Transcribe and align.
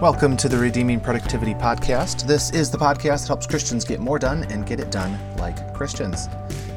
Welcome 0.00 0.36
to 0.36 0.48
the 0.50 0.58
Redeeming 0.58 1.00
Productivity 1.00 1.54
Podcast. 1.54 2.26
This 2.26 2.50
is 2.50 2.70
the 2.70 2.76
podcast 2.76 3.22
that 3.22 3.28
helps 3.28 3.46
Christians 3.46 3.82
get 3.82 3.98
more 3.98 4.18
done 4.18 4.44
and 4.52 4.66
get 4.66 4.78
it 4.78 4.90
done 4.90 5.18
like 5.38 5.72
Christians. 5.72 6.28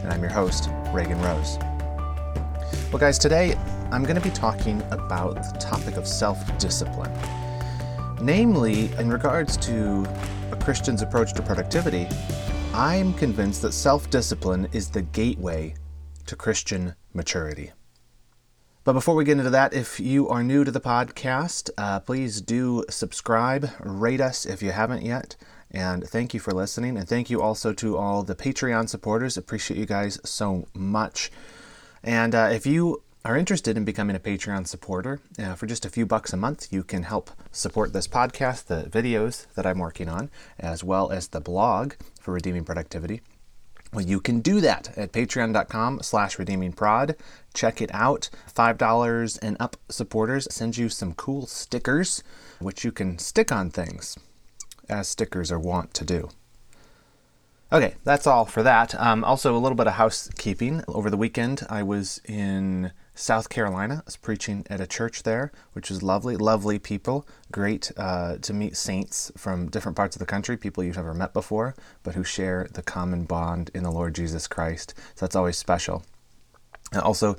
And 0.01 0.13
I'm 0.13 0.21
your 0.21 0.31
host, 0.31 0.69
Reagan 0.93 1.21
Rose. 1.21 1.57
Well, 2.93 2.97
guys, 2.97 3.19
today 3.19 3.57
I'm 3.91 4.03
going 4.03 4.15
to 4.15 4.21
be 4.21 4.29
talking 4.29 4.81
about 4.89 5.35
the 5.35 5.59
topic 5.59 5.97
of 5.97 6.07
self 6.07 6.57
discipline. 6.59 7.11
Namely, 8.21 8.89
in 8.93 9.09
regards 9.09 9.57
to 9.57 10.07
a 10.53 10.55
Christian's 10.55 11.01
approach 11.01 11.33
to 11.33 11.41
productivity, 11.41 12.07
I'm 12.73 13.13
convinced 13.13 13.63
that 13.63 13.73
self 13.73 14.09
discipline 14.09 14.69
is 14.71 14.89
the 14.89 15.01
gateway 15.01 15.75
to 16.25 16.37
Christian 16.37 16.95
maturity. 17.13 17.73
But 18.83 18.93
before 18.93 19.15
we 19.15 19.25
get 19.25 19.37
into 19.37 19.49
that, 19.49 19.73
if 19.73 19.99
you 19.99 20.29
are 20.29 20.43
new 20.43 20.63
to 20.63 20.71
the 20.71 20.79
podcast, 20.79 21.69
uh, 21.77 21.99
please 21.99 22.41
do 22.41 22.85
subscribe, 22.89 23.69
rate 23.79 24.21
us 24.21 24.45
if 24.45 24.61
you 24.61 24.71
haven't 24.71 25.03
yet. 25.03 25.35
And 25.69 26.07
thank 26.07 26.33
you 26.33 26.39
for 26.39 26.51
listening. 26.51 26.97
And 26.97 27.07
thank 27.07 27.29
you 27.29 27.41
also 27.41 27.73
to 27.73 27.97
all 27.97 28.23
the 28.23 28.35
Patreon 28.35 28.89
supporters. 28.89 29.37
Appreciate 29.37 29.77
you 29.77 29.85
guys 29.85 30.19
so 30.23 30.67
much. 30.73 31.29
And 32.03 32.33
uh, 32.33 32.49
if 32.51 32.65
you 32.65 33.03
are 33.25 33.37
interested 33.37 33.75
in 33.75 33.83
becoming 33.83 34.15
a 34.15 34.19
Patreon 34.19 34.65
supporter, 34.65 35.19
uh, 35.37 35.53
for 35.53 35.67
just 35.67 35.85
a 35.85 35.89
few 35.89 36.05
bucks 36.05 36.31
a 36.31 36.37
month, 36.37 36.71
you 36.71 36.83
can 36.83 37.03
help 37.03 37.29
support 37.51 37.91
this 37.91 38.07
podcast, 38.07 38.65
the 38.65 38.83
videos 38.89 39.45
that 39.55 39.65
I'm 39.65 39.79
working 39.79 40.07
on, 40.07 40.31
as 40.57 40.83
well 40.83 41.11
as 41.11 41.27
the 41.27 41.41
blog 41.41 41.93
for 42.21 42.33
Redeeming 42.33 42.63
Productivity. 42.63 43.21
Well, 43.91 44.05
you 44.05 44.19
can 44.19 44.41
do 44.41 44.61
that 44.61 44.95
at 44.97 45.11
patreon.com 45.11 46.01
slash 46.03 46.37
redeemingprod. 46.37 47.15
Check 47.53 47.81
it 47.81 47.89
out. 47.93 48.29
$5 48.53 49.39
and 49.41 49.57
up 49.59 49.77
supporters 49.89 50.47
send 50.51 50.77
you 50.77 50.89
some 50.89 51.13
cool 51.13 51.47
stickers, 51.47 52.23
which 52.59 52.83
you 52.83 52.91
can 52.91 53.17
stick 53.17 53.51
on 53.51 53.71
things, 53.71 54.17
as 54.87 55.07
stickers 55.07 55.51
are 55.51 55.59
wont 55.59 55.93
to 55.95 56.05
do. 56.05 56.29
Okay, 57.71 57.95
that's 58.03 58.27
all 58.27 58.45
for 58.45 58.63
that. 58.63 58.99
Um, 58.99 59.23
also, 59.23 59.55
a 59.55 59.59
little 59.59 59.75
bit 59.75 59.87
of 59.87 59.93
housekeeping. 59.93 60.83
Over 60.87 61.09
the 61.09 61.17
weekend, 61.17 61.65
I 61.69 61.83
was 61.83 62.19
in 62.25 62.91
South 63.19 63.49
Carolina. 63.49 63.95
I 63.95 64.05
was 64.05 64.15
preaching 64.15 64.65
at 64.69 64.79
a 64.79 64.87
church 64.87 65.23
there, 65.23 65.51
which 65.73 65.89
was 65.89 66.01
lovely, 66.01 66.37
lovely 66.37 66.79
people. 66.79 67.27
Great 67.51 67.91
uh, 67.97 68.37
to 68.37 68.53
meet 68.53 68.77
saints 68.77 69.29
from 69.35 69.69
different 69.69 69.97
parts 69.97 70.15
of 70.15 70.21
the 70.21 70.25
country, 70.25 70.55
people 70.55 70.85
you've 70.85 70.95
never 70.95 71.13
met 71.13 71.33
before, 71.33 71.75
but 72.01 72.15
who 72.15 72.23
share 72.23 72.69
the 72.73 72.81
common 72.81 73.25
bond 73.25 73.71
in 73.73 73.83
the 73.83 73.91
Lord 73.91 74.15
Jesus 74.15 74.47
Christ. 74.47 74.93
So 75.15 75.25
that's 75.25 75.35
always 75.35 75.57
special. 75.57 76.03
And 76.93 77.01
also, 77.01 77.35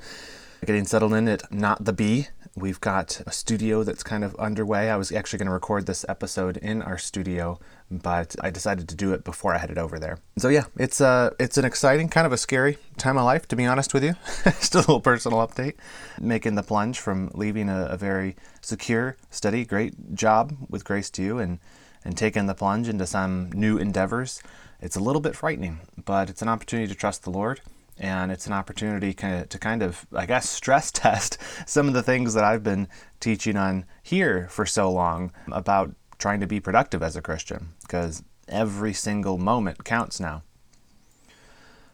getting 0.63 0.85
settled 0.85 1.15
in 1.15 1.27
at 1.27 1.51
Not 1.51 1.83
the 1.83 1.93
Bee. 1.93 2.27
We've 2.55 2.79
got 2.79 3.19
a 3.25 3.31
studio 3.31 3.83
that's 3.83 4.03
kind 4.03 4.23
of 4.23 4.35
underway. 4.35 4.91
I 4.91 4.97
was 4.97 5.11
actually 5.11 5.39
going 5.39 5.47
to 5.47 5.53
record 5.53 5.87
this 5.87 6.05
episode 6.07 6.57
in 6.57 6.83
our 6.83 6.99
studio 6.99 7.59
but 7.91 8.35
I 8.41 8.49
decided 8.49 8.87
to 8.89 8.95
do 8.95 9.13
it 9.13 9.23
before 9.23 9.53
I 9.53 9.57
headed 9.57 9.77
over 9.77 9.99
there. 9.99 10.19
So 10.37 10.47
yeah, 10.47 10.65
it's 10.77 11.01
uh 11.01 11.31
it's 11.39 11.57
an 11.57 11.65
exciting, 11.65 12.09
kind 12.09 12.25
of 12.25 12.33
a 12.33 12.37
scary 12.37 12.77
time 12.97 13.17
of 13.17 13.25
life, 13.25 13.47
to 13.49 13.55
be 13.55 13.65
honest 13.65 13.93
with 13.93 14.03
you. 14.03 14.15
Just 14.43 14.75
a 14.75 14.79
little 14.79 15.01
personal 15.01 15.45
update. 15.45 15.75
Making 16.19 16.55
the 16.55 16.63
plunge 16.63 16.99
from 16.99 17.31
leaving 17.33 17.69
a, 17.69 17.85
a 17.85 17.97
very 17.97 18.35
secure, 18.61 19.17
steady, 19.29 19.65
great 19.65 20.15
job 20.15 20.55
with 20.69 20.83
Grace 20.83 21.09
to 21.11 21.23
you 21.23 21.39
and 21.39 21.59
and 22.03 22.17
taking 22.17 22.47
the 22.47 22.55
plunge 22.55 22.87
into 22.87 23.05
some 23.05 23.51
new 23.51 23.77
endeavors. 23.77 24.41
It's 24.79 24.95
a 24.95 24.99
little 24.99 25.21
bit 25.21 25.35
frightening, 25.35 25.81
but 26.05 26.29
it's 26.29 26.41
an 26.41 26.49
opportunity 26.49 26.87
to 26.87 26.97
trust 26.97 27.23
the 27.23 27.29
Lord 27.29 27.61
and 28.01 28.31
it's 28.31 28.47
an 28.47 28.53
opportunity 28.53 29.13
kind 29.13 29.41
of, 29.41 29.49
to 29.49 29.59
kind 29.59 29.83
of, 29.83 30.05
I 30.13 30.25
guess, 30.25 30.49
stress 30.61 30.91
test 30.91 31.37
some 31.65 31.87
of 31.87 31.93
the 31.93 32.03
things 32.03 32.33
that 32.33 32.43
I've 32.43 32.63
been 32.63 32.87
teaching 33.19 33.55
on 33.55 33.85
here 34.01 34.47
for 34.49 34.65
so 34.65 34.91
long 34.91 35.31
about 35.51 35.93
trying 36.21 36.39
to 36.39 36.47
be 36.47 36.59
productive 36.59 37.03
as 37.03 37.15
a 37.15 37.21
Christian 37.21 37.69
because 37.81 38.23
every 38.47 38.93
single 38.93 39.37
moment 39.37 39.83
counts 39.83 40.19
now. 40.19 40.43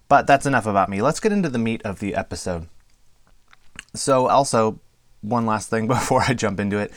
But 0.10 0.28
that's 0.28 0.46
enough 0.46 0.66
about 0.66 0.90
me. 0.90 1.02
Let's 1.02 1.20
get 1.20 1.32
into 1.32 1.50
the 1.50 1.58
meat 1.58 1.82
of 1.84 2.00
the 2.00 2.16
episode. 2.16 2.68
So, 3.94 4.28
also, 4.28 4.80
one 5.22 5.46
last 5.46 5.70
thing 5.70 5.88
before 5.88 6.24
I 6.28 6.34
jump 6.34 6.60
into 6.60 6.78
it. 6.78 6.92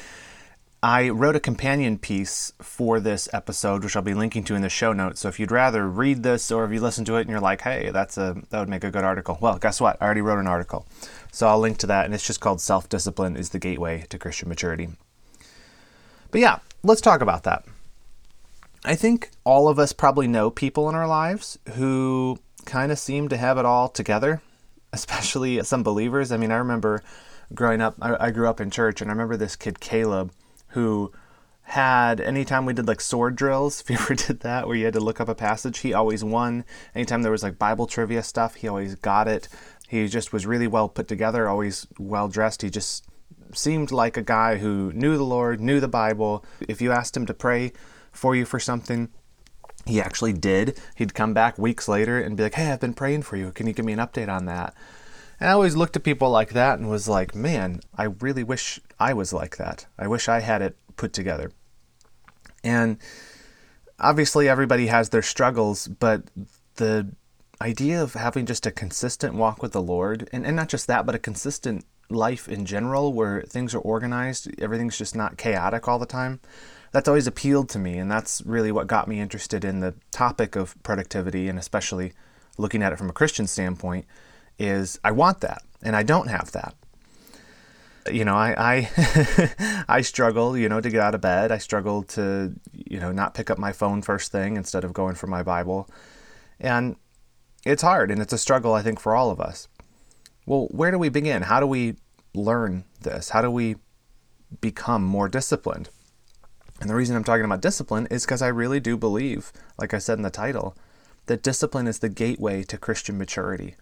I 0.83 1.11
wrote 1.11 1.37
a 1.37 1.41
companion 1.41 1.99
piece 1.99 2.55
for 2.59 3.01
this 3.01 3.29
episode, 3.35 3.85
which 3.85 3.97
I'll 3.97 4.03
be 4.03 4.15
linking 4.15 4.45
to 4.45 4.55
in 4.55 4.63
the 4.63 4.71
show 4.71 4.95
notes. 4.95 5.21
So 5.21 5.29
if 5.29 5.39
you'd 5.39 5.51
rather 5.51 5.87
read 5.87 6.23
this, 6.23 6.51
or 6.51 6.65
if 6.65 6.73
you 6.73 6.81
listen 6.81 7.05
to 7.05 7.17
it 7.17 7.23
and 7.23 7.31
you're 7.31 7.39
like, 7.39 7.61
"Hey, 7.61 7.91
that's 7.91 8.17
a 8.17 8.41
that 8.49 8.61
would 8.61 8.69
make 8.71 8.85
a 8.85 8.91
good 8.91 9.05
article," 9.05 9.37
well, 9.43 9.59
guess 9.59 9.79
what? 9.79 9.99
I 10.01 10.07
already 10.07 10.23
wrote 10.23 10.39
an 10.39 10.47
article, 10.47 10.87
so 11.31 11.49
I'll 11.49 11.61
link 11.61 11.77
to 11.79 11.87
that, 11.89 12.07
and 12.07 12.15
it's 12.15 12.27
just 12.27 12.41
called 12.41 12.63
"Self 12.63 12.89
Discipline 12.89 13.37
is 13.37 13.51
the 13.51 13.59
Gateway 13.59 14.07
to 14.09 14.19
Christian 14.19 14.49
Maturity." 14.49 14.89
But 16.31 16.41
yeah, 16.41 16.61
let's 16.83 17.01
talk 17.01 17.21
about 17.21 17.45
that. 17.45 17.65
I 18.85 18.95
think 18.95 19.31
all 19.45 19.69
of 19.69 19.79
us 19.79 19.93
probably 19.93 20.27
know 20.27 20.51
people 20.51 20.89
in 20.89 20.95
our 20.95 21.07
lives 21.07 21.59
who 21.75 22.39
kind 22.65 22.91
of 22.91 22.99
seem 22.99 23.29
to 23.29 23.37
have 23.37 23.59
it 23.59 23.67
all 23.67 23.89
together, 23.89 24.41
especially 24.93 25.63
some 25.63 25.83
believers. 25.83 26.33
I 26.33 26.37
mean, 26.37 26.51
I 26.51 26.57
remember 26.57 27.03
growing 27.55 27.81
up, 27.81 27.97
I, 28.01 28.27
I 28.27 28.31
grew 28.31 28.49
up 28.49 28.61
in 28.61 28.71
church, 28.71 29.01
and 29.01 29.11
I 29.11 29.13
remember 29.13 29.37
this 29.37 29.57
kid, 29.57 29.81
Caleb, 29.81 30.33
who 30.69 31.13
had 31.63 32.21
anytime 32.21 32.67
we 32.67 32.73
did 32.73 32.89
like 32.89 33.01
sword 33.01 33.37
drills, 33.37 33.81
if 33.83 33.91
you 33.91 33.97
ever 33.97 34.15
did 34.15 34.41
that, 34.41 34.67
where 34.67 34.77
you 34.77 34.85
had 34.85 34.95
to 34.95 35.01
look 35.01 35.21
up 35.21 35.29
a 35.29 35.35
passage, 35.35 35.79
he 35.79 35.93
always 35.93 36.25
won. 36.25 36.65
Anytime 36.95 37.23
there 37.23 37.33
was 37.33 37.43
like 37.43 37.59
Bible 37.59 37.87
trivia 37.87 38.23
stuff, 38.23 38.57
he 38.57 38.69
always 38.69 38.95
got 38.95 39.29
it. 39.29 39.49
He 39.89 40.07
just 40.09 40.33
was 40.33 40.47
really 40.47 40.69
well 40.69 40.89
put 40.89 41.09
together, 41.09 41.49
always 41.49 41.87
well 41.99 42.29
dressed. 42.29 42.63
He 42.63 42.71
just 42.71 43.05
seemed 43.55 43.91
like 43.91 44.17
a 44.17 44.23
guy 44.23 44.57
who 44.57 44.93
knew 44.93 45.17
the 45.17 45.25
Lord, 45.25 45.61
knew 45.61 45.81
the 45.81 45.89
Bible. 45.89 46.45
If 46.69 46.81
you 46.81 46.93
asked 46.93 47.17
him 47.17 47.27
to 47.27 47.35
pray 47.35 47.73
for 48.13 48.35
you 48.35 48.45
for 48.45 48.61
something, 48.61 49.09
he 49.87 50.01
actually 50.01 50.33
did. 50.33 50.79
He'd 50.95 51.15
come 51.15 51.35
back 51.35 51.59
weeks 51.59 51.89
later 51.89 52.21
and 52.21 52.37
be 52.37 52.45
like, 52.45 52.55
Hey, 52.55 52.71
I've 52.71 52.81
been 52.81 52.95
praying 52.95 53.23
for 53.23 53.37
you. 53.37 53.53
Can 53.53 53.67
you 53.67 53.73
give 53.73 53.85
me 53.85 53.93
an 53.93 53.99
update 53.99 54.29
on 54.29 54.47
that? 54.47 54.75
And 55.39 55.49
I 55.49 55.53
always 55.53 55.77
looked 55.77 55.97
at 55.97 56.05
people 56.05 56.31
like 56.31 56.51
that 56.51 56.79
and 56.79 56.91
was 56.91 57.09
like, 57.09 57.35
Man, 57.35 57.81
I 57.97 58.05
really 58.05 58.45
wish 58.45 58.81
I 58.99 59.15
was 59.15 59.33
like 59.33 59.57
that. 59.57 59.87
I 59.99 60.07
wish 60.07 60.29
I 60.29 60.41
had 60.41 60.63
it 60.63 60.77
put 60.97 61.13
together. 61.13 61.51
And 62.63 62.99
obviously, 63.99 64.49
everybody 64.49 64.89
has 64.89 65.09
their 65.09 65.23
struggles, 65.23 65.89
but 65.89 66.25
the 66.77 67.11
idea 67.63 68.03
of 68.03 68.15
having 68.15 68.47
just 68.47 68.67
a 68.67 68.71
consistent 68.71 69.35
walk 69.35 69.63
with 69.63 69.73
the 69.73 69.83
Lord, 69.83 70.29
and, 70.33 70.47
and 70.47 70.57
not 70.57 70.69
just 70.69 70.87
that, 70.87 71.07
but 71.07 71.15
a 71.15 71.19
consistent 71.19 71.85
life 72.11 72.49
in 72.49 72.67
general 72.67 73.13
where 73.13 73.43
things 73.43 73.75
are 73.75 73.81
organized, 73.81 74.51
everything's 74.61 74.99
just 74.99 75.15
not 75.15 75.37
chaotic 75.37 75.89
all 75.89 75.99
the 75.99 76.07
time. 76.07 76.41
That's 76.93 77.09
always 77.09 77.27
appealed 77.27 77.69
to 77.71 77.79
me, 77.79 77.99
and 77.99 78.11
that's 78.11 78.43
really 78.43 78.73
what 78.73 78.89
got 78.89 79.07
me 79.07 79.21
interested 79.21 79.65
in 79.65 79.81
the 79.81 79.95
topic 80.11 80.57
of 80.57 80.81
productivity, 80.83 81.49
and 81.49 81.59
especially 81.59 82.13
looking 82.59 82.83
at 82.83 82.93
it 82.93 82.97
from 82.97 83.09
a 83.09 83.13
Christian 83.13 83.47
standpoint. 83.47 84.07
Is 84.59 84.99
I 85.05 85.13
want 85.13 85.41
that, 85.41 85.63
and 85.83 85.95
I 85.97 86.03
don't 86.03 86.29
have 86.29 86.53
that. 86.53 86.75
You 88.11 88.25
know, 88.25 88.35
I 88.35 88.55
I, 88.89 89.85
I 89.89 90.01
struggle, 90.01 90.57
you 90.57 90.69
know, 90.69 90.81
to 90.81 90.91
get 90.91 91.01
out 91.01 91.15
of 91.15 91.21
bed. 91.21 91.53
I 91.53 91.59
struggle 91.59 92.03
to, 92.03 92.53
you 92.73 92.99
know, 92.99 93.13
not 93.13 93.35
pick 93.35 93.51
up 93.51 93.59
my 93.59 93.73
phone 93.73 94.03
first 94.03 94.33
thing 94.33 94.57
instead 94.57 94.85
of 94.85 94.93
going 94.93 95.15
for 95.15 95.29
my 95.29 95.43
Bible, 95.43 95.89
and 96.59 96.97
it's 97.65 97.83
hard, 97.83 98.11
and 98.11 98.21
it's 98.21 98.33
a 98.33 98.39
struggle 98.39 98.75
I 98.75 98.83
think 98.83 98.99
for 98.99 99.15
all 99.15 99.31
of 99.31 99.41
us. 99.41 99.69
Well, 100.47 100.69
where 100.71 100.91
do 100.91 100.99
we 100.99 101.09
begin? 101.09 101.43
How 101.43 101.61
do 101.61 101.67
we 101.67 101.97
learn 102.35 102.85
this? 103.01 103.31
How 103.31 103.43
do 103.43 103.51
we 103.51 103.77
become 104.61 105.03
more 105.03 105.29
disciplined? 105.29 105.89
And 106.81 106.89
the 106.89 106.95
reason 106.95 107.15
I'm 107.15 107.25
talking 107.25 107.45
about 107.45 107.61
discipline 107.61 108.07
is 108.11 108.25
because 108.25 108.41
I 108.43 108.49
really 108.49 108.81
do 108.81 108.97
believe, 108.97 109.53
like 109.79 109.93
I 109.93 109.99
said 109.99 110.19
in 110.19 110.23
the 110.23 110.31
title, 110.31 110.75
that 111.27 111.43
discipline 111.43 111.87
is 111.87 111.99
the 111.99 112.09
gateway 112.09 112.63
to 112.65 112.79
Christian 112.79 113.19
maturity. 113.19 113.77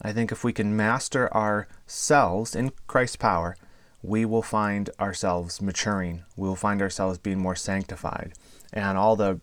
I 0.00 0.12
think 0.12 0.32
if 0.32 0.42
we 0.42 0.52
can 0.52 0.76
master 0.76 1.32
ourselves 1.34 2.56
in 2.56 2.72
Christ's 2.86 3.16
power, 3.16 3.56
we 4.02 4.24
will 4.24 4.42
find 4.42 4.90
ourselves 4.98 5.62
maturing. 5.62 6.24
We 6.36 6.48
will 6.48 6.56
find 6.56 6.82
ourselves 6.82 7.18
being 7.18 7.38
more 7.38 7.54
sanctified. 7.54 8.32
And 8.72 8.98
all 8.98 9.14
the 9.14 9.40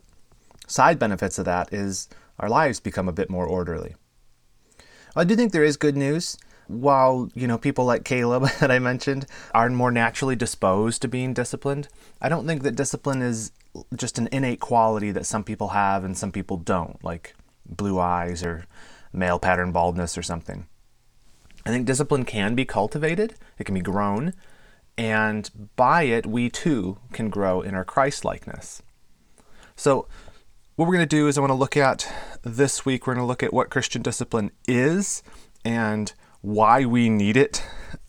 side 0.68 1.00
benefits 1.00 1.38
of 1.40 1.46
that 1.46 1.72
is 1.72 2.10
our 2.40 2.50
lives 2.50 2.80
become 2.80 3.08
a 3.08 3.14
bit 3.14 3.30
more 3.30 3.46
orderly. 3.46 3.96
I 5.20 5.24
do 5.26 5.36
think 5.36 5.52
there 5.52 5.64
is 5.64 5.78
good 5.78 5.98
news 5.98 6.38
while 6.70 7.30
you 7.34 7.48
know 7.48 7.58
people 7.58 7.84
like 7.84 8.06
Caleb 8.06 8.48
that 8.60 8.72
I 8.72 8.80
mentioned 8.80 9.26
are 9.54 9.70
more 9.70 9.92
naturally 9.92 10.36
disposed 10.36 11.02
to 11.02 11.08
being 11.08 11.34
disciplined, 11.34 11.90
I 12.22 12.30
don't 12.30 12.48
think 12.48 12.64
that 12.64 12.76
discipline 12.76 13.22
is 13.22 13.52
just 13.96 14.18
an 14.18 14.30
innate 14.32 14.60
quality 14.60 15.12
that 15.12 15.26
some 15.26 15.44
people 15.44 15.70
have 15.70 16.04
and 16.04 16.18
some 16.18 16.32
people 16.32 16.58
don't, 16.58 17.04
like 17.04 17.36
blue 17.66 18.00
eyes 18.00 18.44
or 18.44 18.66
male 19.12 19.40
pattern 19.40 19.72
baldness 19.72 20.18
or 20.18 20.22
something. 20.22 20.68
I 21.66 21.70
think 21.70 21.86
discipline 21.86 22.24
can 22.24 22.56
be 22.56 22.66
cultivated, 22.66 23.36
it 23.58 23.66
can 23.66 23.76
be 23.76 23.82
grown, 23.82 24.34
and 24.98 25.50
by 25.76 26.04
it 26.04 26.26
we 26.26 26.50
too 26.50 26.98
can 27.12 27.30
grow 27.30 27.62
in 27.62 27.74
our 27.74 27.86
Christ 27.86 28.24
likeness. 28.24 28.82
So, 29.76 30.08
what 30.80 30.88
we're 30.88 30.96
going 30.96 31.10
to 31.10 31.14
do 31.14 31.28
is 31.28 31.38
I 31.38 31.42
want 31.42 31.52
to 31.52 31.56
look 31.56 31.76
at 31.76 32.10
this 32.42 32.86
week, 32.86 33.06
we're 33.06 33.14
going 33.14 33.26
to 33.26 33.28
look 33.28 33.44
at 33.44 33.52
what 33.52 33.70
Christian 33.70 34.02
discipline 34.02 34.50
is 34.66 35.22
and 35.66 36.14
why 36.40 36.86
we 36.86 37.10
need 37.10 37.36
it, 37.36 37.62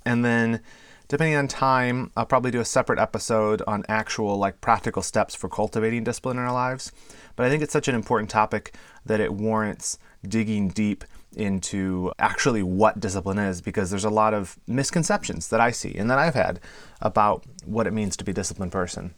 and 0.04 0.24
then 0.24 0.60
depending 1.08 1.34
on 1.34 1.48
time, 1.48 2.12
I'll 2.16 2.26
probably 2.26 2.52
do 2.52 2.60
a 2.60 2.64
separate 2.64 3.00
episode 3.00 3.60
on 3.66 3.82
actual, 3.88 4.36
like, 4.36 4.60
practical 4.60 5.02
steps 5.02 5.34
for 5.34 5.48
cultivating 5.48 6.04
discipline 6.04 6.36
in 6.36 6.44
our 6.44 6.52
lives. 6.52 6.92
But 7.34 7.44
I 7.44 7.50
think 7.50 7.64
it's 7.64 7.72
such 7.72 7.88
an 7.88 7.96
important 7.96 8.30
topic 8.30 8.76
that 9.04 9.18
it 9.18 9.34
warrants 9.34 9.98
digging 10.28 10.68
deep 10.68 11.02
into 11.34 12.12
actually 12.20 12.62
what 12.62 13.00
discipline 13.00 13.38
is 13.38 13.60
because 13.60 13.90
there's 13.90 14.04
a 14.04 14.10
lot 14.10 14.32
of 14.32 14.56
misconceptions 14.68 15.48
that 15.48 15.60
I 15.60 15.72
see 15.72 15.96
and 15.96 16.08
that 16.08 16.20
I've 16.20 16.34
had 16.36 16.60
about 17.00 17.44
what 17.64 17.88
it 17.88 17.92
means 17.92 18.16
to 18.18 18.24
be 18.24 18.30
a 18.30 18.34
disciplined 18.34 18.70
person. 18.70 19.12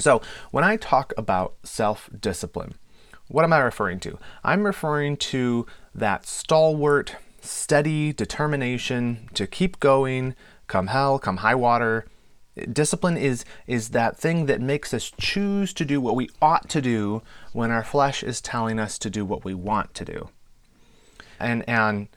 So, 0.00 0.20
when 0.50 0.64
I 0.64 0.76
talk 0.76 1.12
about 1.16 1.54
self 1.62 2.10
discipline, 2.18 2.74
what 3.28 3.44
am 3.44 3.52
I 3.52 3.60
referring 3.60 4.00
to? 4.00 4.18
I'm 4.42 4.64
referring 4.64 5.16
to 5.18 5.66
that 5.94 6.26
stalwart, 6.26 7.16
steady 7.40 8.12
determination 8.12 9.28
to 9.34 9.46
keep 9.46 9.78
going, 9.78 10.34
come 10.66 10.88
hell, 10.88 11.18
come 11.18 11.38
high 11.38 11.54
water. 11.54 12.06
Discipline 12.72 13.16
is 13.16 13.44
is 13.66 13.90
that 13.90 14.18
thing 14.18 14.46
that 14.46 14.60
makes 14.60 14.92
us 14.92 15.12
choose 15.20 15.72
to 15.74 15.84
do 15.84 16.00
what 16.00 16.16
we 16.16 16.28
ought 16.42 16.68
to 16.70 16.82
do 16.82 17.22
when 17.52 17.70
our 17.70 17.84
flesh 17.84 18.22
is 18.22 18.40
telling 18.40 18.78
us 18.78 18.98
to 18.98 19.08
do 19.08 19.24
what 19.24 19.44
we 19.44 19.54
want 19.54 19.94
to 19.94 20.04
do. 20.04 20.28
And 21.38 21.66
and 21.68 22.08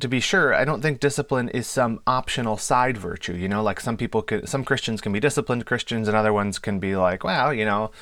to 0.00 0.08
be 0.08 0.18
sure, 0.18 0.52
I 0.52 0.64
don't 0.64 0.80
think 0.80 0.98
discipline 0.98 1.48
is 1.50 1.68
some 1.68 2.00
optional 2.06 2.56
side 2.56 2.98
virtue. 2.98 3.34
You 3.34 3.48
know, 3.48 3.62
like 3.62 3.78
some 3.78 3.96
people 3.96 4.22
could, 4.22 4.48
some 4.48 4.64
Christians 4.64 5.00
can 5.00 5.12
be 5.12 5.20
disciplined 5.20 5.66
Christians, 5.66 6.08
and 6.08 6.16
other 6.16 6.32
ones 6.32 6.58
can 6.58 6.80
be 6.80 6.96
like, 6.96 7.22
well, 7.22 7.54
you 7.54 7.64
know, 7.64 7.92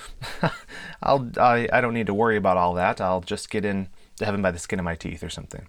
I'll, 1.02 1.30
I, 1.38 1.68
I 1.72 1.80
don't 1.80 1.94
need 1.94 2.06
to 2.06 2.14
worry 2.14 2.36
about 2.36 2.56
all 2.56 2.74
that. 2.74 3.00
I'll 3.00 3.20
just 3.20 3.50
get 3.50 3.64
in 3.64 3.88
to 4.16 4.24
heaven 4.24 4.40
by 4.40 4.50
the 4.50 4.58
skin 4.58 4.78
of 4.78 4.84
my 4.84 4.94
teeth 4.94 5.22
or 5.22 5.28
something. 5.28 5.68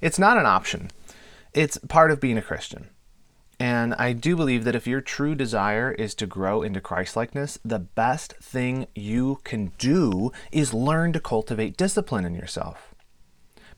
It's 0.00 0.18
not 0.18 0.36
an 0.36 0.46
option. 0.46 0.90
It's 1.54 1.78
part 1.88 2.10
of 2.10 2.20
being 2.20 2.38
a 2.38 2.42
Christian. 2.42 2.88
And 3.60 3.94
I 3.94 4.14
do 4.14 4.36
believe 4.36 4.64
that 4.64 4.74
if 4.74 4.86
your 4.86 5.02
true 5.02 5.34
desire 5.34 5.92
is 5.92 6.14
to 6.16 6.26
grow 6.26 6.62
into 6.62 6.80
Christlikeness, 6.80 7.58
the 7.62 7.78
best 7.78 8.32
thing 8.38 8.86
you 8.94 9.40
can 9.44 9.72
do 9.78 10.32
is 10.50 10.72
learn 10.72 11.12
to 11.12 11.20
cultivate 11.20 11.76
discipline 11.76 12.24
in 12.24 12.34
yourself 12.34 12.89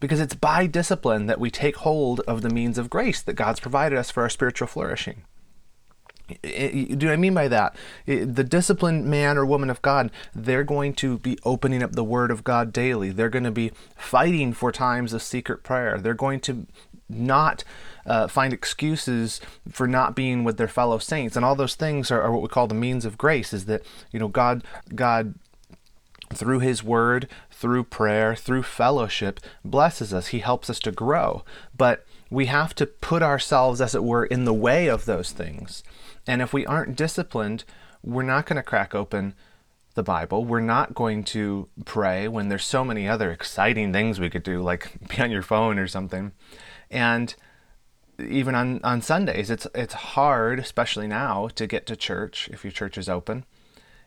because 0.03 0.19
it's 0.19 0.35
by 0.35 0.67
discipline 0.67 1.27
that 1.27 1.39
we 1.39 1.49
take 1.49 1.77
hold 1.77 2.19
of 2.23 2.43
the 2.43 2.51
means 2.51 2.77
of 2.77 2.91
grace 2.91 3.23
that 3.23 3.35
God's 3.35 3.61
provided 3.61 3.97
us 3.97 4.11
for 4.11 4.25
our 4.25 4.29
spiritual 4.29 4.67
flourishing. 4.67 5.23
Do 6.43 7.09
I 7.09 7.15
mean 7.15 7.35
by 7.35 7.47
that? 7.47 7.77
The 8.07 8.43
disciplined 8.43 9.07
man 9.07 9.39
or 9.39 9.47
woman 9.47 9.71
of 9.71 9.81
God, 9.81 10.11
they're 10.35 10.65
going 10.65 10.95
to 10.95 11.19
be 11.19 11.39
opening 11.45 11.85
up 11.85 11.93
the 11.93 12.03
Word 12.03 12.33
of 12.33 12.43
God 12.43 12.73
daily. 12.73 13.11
They're 13.11 13.29
going 13.29 13.45
to 13.45 13.53
be 13.53 13.71
fighting 13.97 14.53
for 14.53 14.73
times 14.73 15.13
of 15.13 15.23
secret 15.23 15.63
prayer. 15.63 15.99
They're 15.99 16.15
going 16.15 16.41
to 16.41 16.67
not 17.09 17.63
uh, 18.05 18.27
find 18.27 18.53
excuses 18.53 19.41
for 19.71 19.87
not 19.87 20.17
being 20.17 20.43
with 20.43 20.57
their 20.57 20.67
fellow 20.67 20.99
saints, 20.99 21.37
and 21.37 21.45
all 21.45 21.55
those 21.55 21.77
things 21.77 22.11
are, 22.11 22.21
are 22.21 22.33
what 22.33 22.43
we 22.43 22.49
call 22.49 22.67
the 22.67 22.75
means 22.75 23.05
of 23.05 23.17
grace. 23.19 23.53
Is 23.53 23.67
that 23.67 23.83
you 24.11 24.19
know 24.19 24.29
God 24.29 24.65
God 24.95 25.35
through 26.37 26.61
His 26.61 26.83
Word, 26.83 27.29
through 27.51 27.85
prayer, 27.85 28.35
through 28.35 28.63
fellowship, 28.63 29.41
blesses 29.65 30.13
us. 30.13 30.29
He 30.29 30.41
helps 30.41 30.71
us 30.71 30.81
to 30.81 30.93
grow. 30.93 31.45
But 31.77 32.05
we 32.31 32.47
have 32.47 32.75
to 32.77 32.87
put 32.87 33.23
ourselves, 33.23 33.81
as 33.81 33.95
it 33.95 34.05
were, 34.05 34.25
in 34.25 34.45
the 34.45 34.55
way 34.55 34.89
of 34.89 35.05
those 35.05 35.33
things. 35.33 35.83
And 36.27 36.41
if 36.41 36.53
we 36.53 36.67
aren't 36.67 36.97
disciplined, 36.97 37.65
we're 38.03 38.23
not 38.23 38.47
going 38.47 38.57
to 38.57 38.63
crack 38.63 38.95
open 38.95 39.35
the 39.95 40.03
Bible. 40.03 40.45
We're 40.45 40.61
not 40.61 40.95
going 40.95 41.25
to 41.25 41.69
pray 41.85 42.29
when 42.29 42.49
there's 42.49 42.65
so 42.65 42.85
many 42.85 43.07
other 43.07 43.31
exciting 43.31 43.93
things 43.93 44.19
we 44.19 44.31
could 44.31 44.43
do, 44.43 44.63
like 44.63 44.93
be 45.09 45.23
on 45.23 45.31
your 45.31 45.43
phone 45.43 45.79
or 45.79 45.87
something. 45.87 46.33
And 46.91 47.35
even 48.19 48.55
on, 48.55 48.81
on 48.85 49.03
Sundays, 49.03 49.51
it's 49.51 49.67
it's 49.75 49.95
hard, 49.95 50.59
especially 50.59 51.07
now, 51.07 51.49
to 51.55 51.67
get 51.67 51.87
to 51.87 51.97
church 51.97 52.49
if 52.53 52.65
your 52.65 52.73
church 52.73 52.97
is 52.97 53.09
open. 53.09 53.45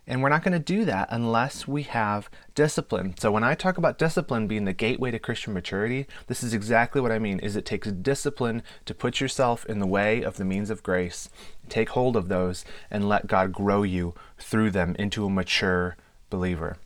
And 0.08 0.22
we're 0.22 0.30
not 0.30 0.44
going 0.44 0.54
to 0.54 0.60
do 0.60 0.86
that 0.86 1.08
unless 1.10 1.68
we 1.68 1.84
have 1.84 2.30
discipline. 2.54 3.16
So 3.18 3.32
when 3.32 3.44
I 3.44 3.56
talk 3.56 3.78
about 3.78 3.98
discipline 3.98 4.46
being 4.46 4.66
the 4.66 4.74
gateway 4.74 5.10
to 5.12 5.18
Christian 5.18 5.54
maturity, 5.54 6.06
this 6.28 6.44
is 6.44 6.54
exactly 6.54 7.02
what 7.02 7.12
I 7.12 7.18
mean 7.18 7.40
is 7.40 7.56
it 7.56 7.66
takes 7.66 7.92
discipline 7.92 8.62
to 8.86 8.94
put 8.94 9.20
yourself 9.20 9.66
in 9.66 9.80
the 9.80 9.88
way 9.88 10.22
of 10.22 10.38
the 10.38 10.46
means 10.46 10.70
of 10.70 10.84
grace. 10.84 11.30
Take 11.70 11.90
hold 11.90 12.16
of 12.16 12.28
those 12.28 12.66
and 12.92 13.10
let 13.10 13.26
God 13.26 13.52
grow 13.52 13.82
you 13.82 14.14
through 14.38 14.72
them 14.72 14.96
into 15.00 15.26
a 15.26 15.30
mature 15.30 15.98
believer. 16.30 16.78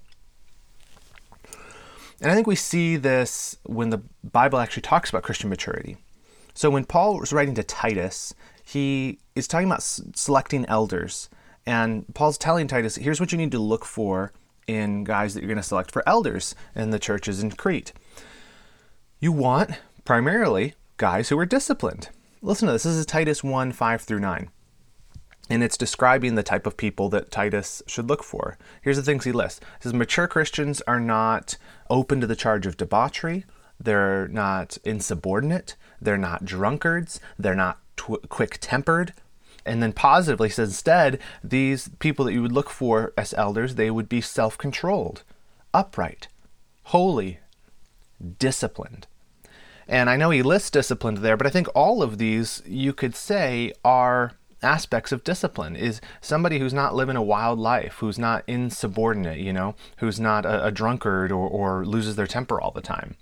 And 2.21 2.31
I 2.31 2.35
think 2.35 2.47
we 2.47 2.55
see 2.55 2.95
this 2.95 3.57
when 3.63 3.89
the 3.89 4.01
Bible 4.23 4.59
actually 4.59 4.81
talks 4.81 5.09
about 5.09 5.23
Christian 5.23 5.49
maturity. 5.49 5.97
So 6.53 6.69
when 6.69 6.85
Paul 6.85 7.19
was 7.19 7.33
writing 7.33 7.55
to 7.55 7.63
Titus, 7.63 8.33
he 8.63 9.19
is 9.35 9.47
talking 9.47 9.67
about 9.67 9.83
selecting 9.83 10.65
elders 10.67 11.29
and 11.69 12.11
Paul's 12.15 12.39
telling 12.39 12.67
Titus, 12.67 12.95
here's 12.95 13.19
what 13.19 13.31
you 13.31 13.37
need 13.37 13.51
to 13.51 13.59
look 13.59 13.85
for 13.85 14.33
in 14.65 15.03
guys 15.03 15.35
that 15.35 15.41
you're 15.41 15.49
going 15.49 15.57
to 15.57 15.63
select 15.63 15.91
for 15.91 16.01
elders 16.09 16.55
in 16.75 16.89
the 16.89 16.97
churches 16.97 17.43
in 17.43 17.51
Crete. 17.51 17.93
You 19.19 19.31
want 19.31 19.73
primarily 20.03 20.73
guys 20.97 21.29
who 21.29 21.37
are 21.37 21.45
disciplined. 21.45 22.09
Listen 22.41 22.65
to 22.65 22.71
this. 22.71 22.83
This 22.83 22.95
is 22.95 23.05
Titus 23.05 23.43
1 23.43 23.71
5 23.71 24.01
through 24.01 24.19
9. 24.19 24.49
And 25.51 25.63
it's 25.63 25.77
describing 25.77 26.33
the 26.33 26.41
type 26.41 26.65
of 26.65 26.75
people 26.75 27.07
that 27.09 27.29
Titus 27.29 27.83
should 27.85 28.09
look 28.09 28.23
for. 28.23 28.57
Here's 28.81 28.97
the 28.97 29.03
things 29.03 29.25
he 29.25 29.31
lists. 29.31 29.59
He 29.59 29.83
says 29.83 29.93
mature 29.93 30.27
Christians 30.27 30.81
are 30.87 30.99
not 30.99 31.55
open 31.87 32.19
to 32.19 32.25
the 32.25 32.35
charge 32.35 32.65
of 32.65 32.77
debauchery. 32.77 33.45
They're 33.79 34.27
not 34.29 34.79
insubordinate. 34.83 35.75
They're 36.01 36.17
not 36.17 36.45
drunkards. 36.45 37.19
They're 37.37 37.53
not 37.53 37.77
tw- 37.95 38.27
quick 38.27 38.57
tempered 38.59 39.13
and 39.69 39.83
then 39.83 39.93
positively 39.93 40.49
says 40.49 40.69
instead 40.69 41.19
these 41.43 41.89
people 41.99 42.25
that 42.25 42.33
you 42.33 42.41
would 42.41 42.51
look 42.51 42.69
for 42.69 43.13
as 43.17 43.33
elders 43.35 43.75
they 43.75 43.91
would 43.91 44.09
be 44.09 44.19
self-controlled 44.19 45.23
upright 45.73 46.27
holy 46.83 47.39
disciplined. 48.39 49.05
And 49.87 50.09
i 50.09 50.17
know 50.17 50.31
he 50.31 50.41
lists 50.41 50.71
disciplined 50.71 51.19
there 51.19 51.37
but 51.37 51.47
i 51.47 51.51
think 51.51 51.67
all 51.75 52.01
of 52.01 52.17
these 52.17 52.61
you 52.65 52.93
could 52.93 53.15
say 53.15 53.71
are 53.85 54.33
aspects 54.61 55.11
of 55.11 55.23
discipline. 55.23 55.75
Is 55.75 56.01
somebody 56.19 56.59
who's 56.59 56.73
not 56.73 56.95
living 56.95 57.15
a 57.15 57.23
wild 57.23 57.59
life 57.59 57.97
who's 57.99 58.19
not 58.19 58.43
insubordinate 58.47 59.39
you 59.39 59.53
know 59.53 59.75
who's 59.97 60.19
not 60.19 60.45
a, 60.45 60.65
a 60.65 60.71
drunkard 60.71 61.31
or, 61.31 61.47
or 61.47 61.85
loses 61.85 62.15
their 62.15 62.27
temper 62.27 62.59
all 62.59 62.71
the 62.71 62.81
time. 62.81 63.15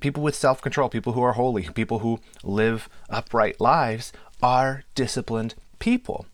People 0.00 0.22
with 0.22 0.36
self-control 0.36 0.88
people 0.88 1.12
who 1.14 1.22
are 1.22 1.32
holy 1.32 1.68
people 1.68 1.98
who 1.98 2.20
live 2.42 2.88
upright 3.08 3.60
lives 3.60 4.12
are 4.42 4.84
disciplined 4.94 5.54
people. 5.80 6.26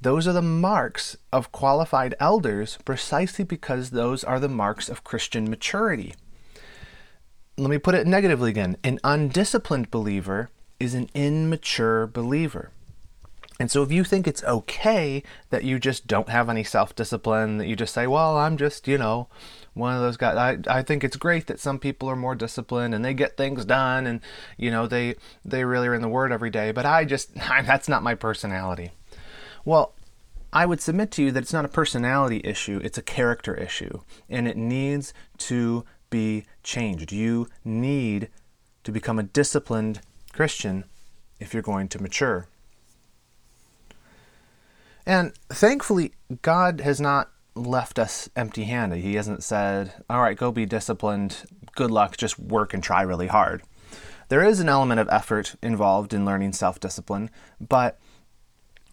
Those 0.00 0.28
are 0.28 0.32
the 0.32 0.42
marks 0.42 1.16
of 1.32 1.50
qualified 1.50 2.14
elders 2.20 2.78
precisely 2.84 3.44
because 3.44 3.90
those 3.90 4.22
are 4.22 4.38
the 4.38 4.48
marks 4.48 4.88
of 4.88 5.04
Christian 5.04 5.48
maturity. 5.48 6.14
Let 7.56 7.70
me 7.70 7.78
put 7.78 7.94
it 7.94 8.06
negatively 8.06 8.50
again 8.50 8.76
an 8.84 9.00
undisciplined 9.02 9.90
believer 9.90 10.50
is 10.78 10.94
an 10.94 11.08
immature 11.14 12.06
believer. 12.06 12.70
And 13.60 13.70
so 13.70 13.82
if 13.82 13.90
you 13.90 14.04
think 14.04 14.28
it's 14.28 14.44
okay 14.44 15.22
that 15.50 15.64
you 15.64 15.80
just 15.80 16.06
don't 16.06 16.28
have 16.28 16.48
any 16.48 16.62
self 16.62 16.94
discipline, 16.94 17.58
that 17.58 17.66
you 17.66 17.74
just 17.74 17.92
say, 17.92 18.06
well, 18.06 18.36
I'm 18.36 18.56
just, 18.56 18.86
you 18.86 18.98
know, 18.98 19.28
one 19.74 19.94
of 19.94 20.00
those 20.00 20.16
guys. 20.16 20.36
I, 20.36 20.78
I 20.78 20.82
think 20.82 21.02
it's 21.02 21.16
great 21.16 21.48
that 21.48 21.58
some 21.58 21.78
people 21.78 22.08
are 22.08 22.16
more 22.16 22.36
disciplined 22.36 22.94
and 22.94 23.04
they 23.04 23.14
get 23.14 23.36
things 23.36 23.64
done 23.64 24.06
and, 24.06 24.20
you 24.56 24.70
know, 24.70 24.86
they, 24.86 25.16
they 25.44 25.64
really 25.64 25.88
are 25.88 25.94
in 25.94 26.02
the 26.02 26.08
Word 26.08 26.30
every 26.30 26.50
day, 26.50 26.70
but 26.70 26.86
I 26.86 27.04
just, 27.04 27.34
that's 27.34 27.88
not 27.88 28.02
my 28.04 28.14
personality. 28.14 28.92
Well, 29.64 29.94
I 30.52 30.64
would 30.64 30.80
submit 30.80 31.10
to 31.12 31.22
you 31.24 31.32
that 31.32 31.42
it's 31.42 31.52
not 31.52 31.64
a 31.64 31.68
personality 31.68 32.40
issue, 32.44 32.80
it's 32.82 32.96
a 32.96 33.02
character 33.02 33.54
issue, 33.54 34.00
and 34.28 34.48
it 34.48 34.56
needs 34.56 35.12
to 35.38 35.84
be 36.10 36.44
changed. 36.62 37.12
You 37.12 37.48
need 37.64 38.30
to 38.84 38.92
become 38.92 39.18
a 39.18 39.24
disciplined 39.24 40.00
Christian 40.32 40.84
if 41.38 41.52
you're 41.52 41.62
going 41.62 41.88
to 41.88 42.02
mature. 42.02 42.48
And 45.08 45.32
thankfully, 45.48 46.12
God 46.42 46.82
has 46.82 47.00
not 47.00 47.30
left 47.54 47.98
us 47.98 48.28
empty 48.36 48.64
handed. 48.64 48.98
He 48.98 49.14
hasn't 49.14 49.42
said, 49.42 50.04
all 50.10 50.20
right, 50.20 50.36
go 50.36 50.52
be 50.52 50.66
disciplined, 50.66 51.44
good 51.74 51.90
luck, 51.90 52.18
just 52.18 52.38
work 52.38 52.74
and 52.74 52.82
try 52.82 53.00
really 53.00 53.28
hard. 53.28 53.62
There 54.28 54.44
is 54.44 54.60
an 54.60 54.68
element 54.68 55.00
of 55.00 55.08
effort 55.10 55.54
involved 55.62 56.12
in 56.12 56.26
learning 56.26 56.52
self 56.52 56.78
discipline, 56.78 57.30
but 57.58 57.98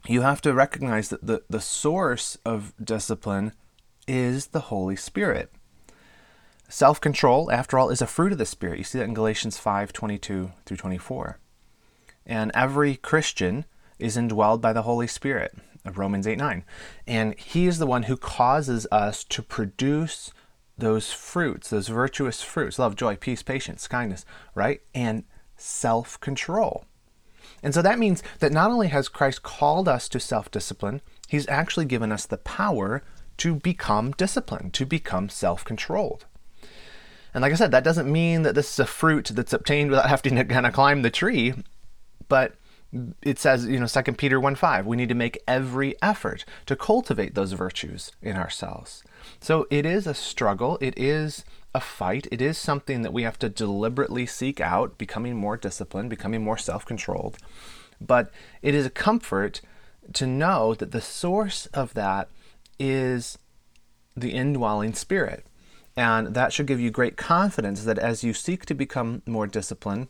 you 0.08 0.22
have 0.22 0.40
to 0.42 0.54
recognize 0.54 1.10
that 1.10 1.28
the, 1.28 1.44
the 1.50 1.60
source 1.60 2.38
of 2.46 2.74
discipline 2.82 3.52
is 4.08 4.48
the 4.48 4.62
Holy 4.62 4.96
Spirit. 4.96 5.52
Self 6.70 7.02
control, 7.02 7.52
after 7.52 7.78
all, 7.78 7.90
is 7.90 8.02
a 8.02 8.08
fruit 8.08 8.32
of 8.32 8.38
the 8.38 8.46
Spirit. 8.46 8.78
You 8.78 8.86
see 8.86 9.00
that 9.00 9.04
in 9.06 9.14
Galatians 9.14 9.58
5 9.58 9.92
22 9.92 10.54
through 10.66 10.78
24. 10.78 11.40
And 12.26 12.54
every 12.56 12.96
Christian 12.96 13.66
is 14.00 14.16
indwelled 14.16 14.62
by 14.62 14.72
the 14.72 14.84
Holy 14.84 15.08
Spirit 15.08 15.58
of 15.86 15.98
Romans 15.98 16.28
8 16.28 16.38
9. 16.38 16.64
And 17.08 17.40
He 17.40 17.68
is 17.68 17.80
the 17.80 17.88
one 17.88 18.04
who 18.04 18.18
causes 18.18 18.88
us 18.92 19.24
to 19.26 19.42
produce 19.42 20.32
those 20.78 21.12
fruits, 21.12 21.70
those 21.70 21.88
virtuous 21.88 22.42
fruits 22.42 22.80
love, 22.80 22.96
joy, 22.96 23.16
peace, 23.16 23.44
patience, 23.44 23.88
kindness, 23.88 24.26
right? 24.54 24.82
And 24.94 25.24
self 25.56 26.20
control. 26.20 26.86
And 27.64 27.74
so 27.74 27.82
that 27.82 28.00
means 28.00 28.22
that 28.40 28.52
not 28.52 28.72
only 28.72 28.90
has 28.90 29.08
Christ 29.08 29.44
called 29.44 29.88
us 29.88 30.10
to 30.10 30.20
self 30.20 30.52
discipline, 30.52 31.02
he's 31.28 31.48
actually 31.48 31.86
given 31.86 32.12
us 32.12 32.26
the 32.26 32.38
power 32.38 33.04
to 33.38 33.56
become 33.56 34.12
disciplined, 34.12 34.74
to 34.74 34.86
become 34.86 35.30
self 35.30 35.64
controlled. 35.64 36.26
And 37.34 37.42
like 37.42 37.52
I 37.52 37.56
said, 37.56 37.72
that 37.72 37.84
doesn't 37.84 38.12
mean 38.12 38.44
that 38.44 38.56
this 38.56 38.72
is 38.72 38.80
a 38.80 38.86
fruit 38.86 39.32
that's 39.34 39.54
obtained 39.54 39.90
without 39.90 40.10
having 40.10 40.36
to 40.36 40.46
kind 40.46 40.66
of 40.66 40.74
climb 40.74 41.02
the 41.02 41.10
tree, 41.10 41.54
but 42.28 42.56
it 43.22 43.40
says, 43.40 43.66
you 43.66 43.80
know, 43.80 43.88
2 43.88 44.04
Peter 44.14 44.40
1 44.40 44.56
5, 44.56 44.86
we 44.86 44.98
need 44.98 45.10
to 45.10 45.16
make 45.16 45.42
every 45.48 45.96
effort 46.02 46.46
to 46.66 46.76
cultivate 46.76 47.36
those 47.36 47.54
virtues 47.54 48.12
in 48.22 48.36
ourselves. 48.36 49.04
So 49.40 49.68
it 49.70 49.86
is 49.86 50.08
a 50.08 50.14
struggle, 50.14 50.78
it 50.82 50.98
is 50.98 51.44
a 51.74 51.82
fight, 51.82 52.28
it 52.32 52.42
is 52.42 52.58
something 52.58 53.02
that 53.02 53.14
we 53.14 53.24
have 53.24 53.40
to 53.40 53.50
deliberately 53.50 54.26
seek 54.26 54.62
out, 54.62 54.98
becoming 54.98 55.36
more 55.36 55.58
disciplined, 55.58 56.10
becoming 56.10 56.44
more 56.44 56.58
self 56.58 56.86
controlled. 56.86 57.38
But 58.00 58.32
it 58.62 58.74
is 58.76 58.86
a 58.86 58.92
comfort 58.92 59.62
to 60.14 60.28
know 60.28 60.74
that 60.76 60.92
the 60.92 61.02
source 61.02 61.66
of 61.68 61.94
that 61.96 62.30
is 62.80 63.38
the 64.16 64.32
indwelling 64.32 64.94
spirit. 64.94 65.46
And 65.98 66.34
that 66.34 66.52
should 66.52 66.68
give 66.68 66.80
you 66.80 66.92
great 66.92 67.16
confidence 67.16 67.84
that 67.84 67.98
as 67.98 68.24
you 68.24 68.34
seek 68.34 68.66
to 68.66 68.74
become 68.74 69.22
more 69.26 69.48
disciplined, 69.48 70.10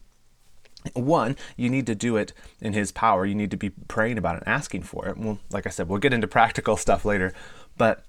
one, 0.93 1.35
you 1.57 1.69
need 1.69 1.87
to 1.87 1.95
do 1.95 2.17
it 2.17 2.33
in 2.61 2.73
His 2.73 2.91
power. 2.91 3.25
You 3.25 3.35
need 3.35 3.51
to 3.51 3.57
be 3.57 3.69
praying 3.69 4.17
about 4.17 4.37
it 4.37 4.43
and 4.45 4.49
asking 4.49 4.83
for 4.83 5.07
it. 5.07 5.17
Well, 5.17 5.39
like 5.51 5.67
I 5.67 5.69
said, 5.69 5.89
we'll 5.89 5.99
get 5.99 6.13
into 6.13 6.27
practical 6.39 6.77
stuff 6.77 7.05
later, 7.05 7.33
but 7.77 8.03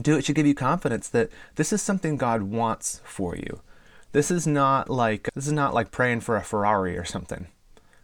do 0.00 0.16
it 0.16 0.24
should 0.24 0.36
give 0.36 0.46
you 0.46 0.54
confidence 0.54 1.08
that 1.08 1.30
this 1.54 1.72
is 1.72 1.80
something 1.80 2.16
God 2.16 2.42
wants 2.42 3.00
for 3.04 3.36
you. 3.36 3.60
This 4.12 4.30
is 4.30 4.46
not 4.46 4.88
like 4.88 5.28
this 5.34 5.46
is 5.46 5.52
not 5.52 5.74
like 5.74 5.90
praying 5.90 6.20
for 6.20 6.36
a 6.36 6.42
Ferrari 6.42 6.96
or 6.98 7.04
something. 7.04 7.48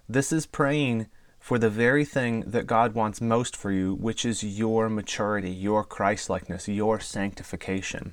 This 0.09 0.33
is 0.33 0.47
praying 0.47 1.09
for 1.39 1.59
the 1.59 1.71
very 1.71 2.05
thing 2.05 2.43
that 2.43 2.67
God 2.67 2.95
wants 2.95 3.21
most 3.21 3.57
for 3.57 3.73
you, 3.73 3.95
which 3.95 4.25
is 4.25 4.45
your 4.45 4.89
maturity, 4.89 5.51
your 5.51 5.83
Christlikeness, 5.85 6.69
your 6.69 7.01
sanctification. 7.01 8.13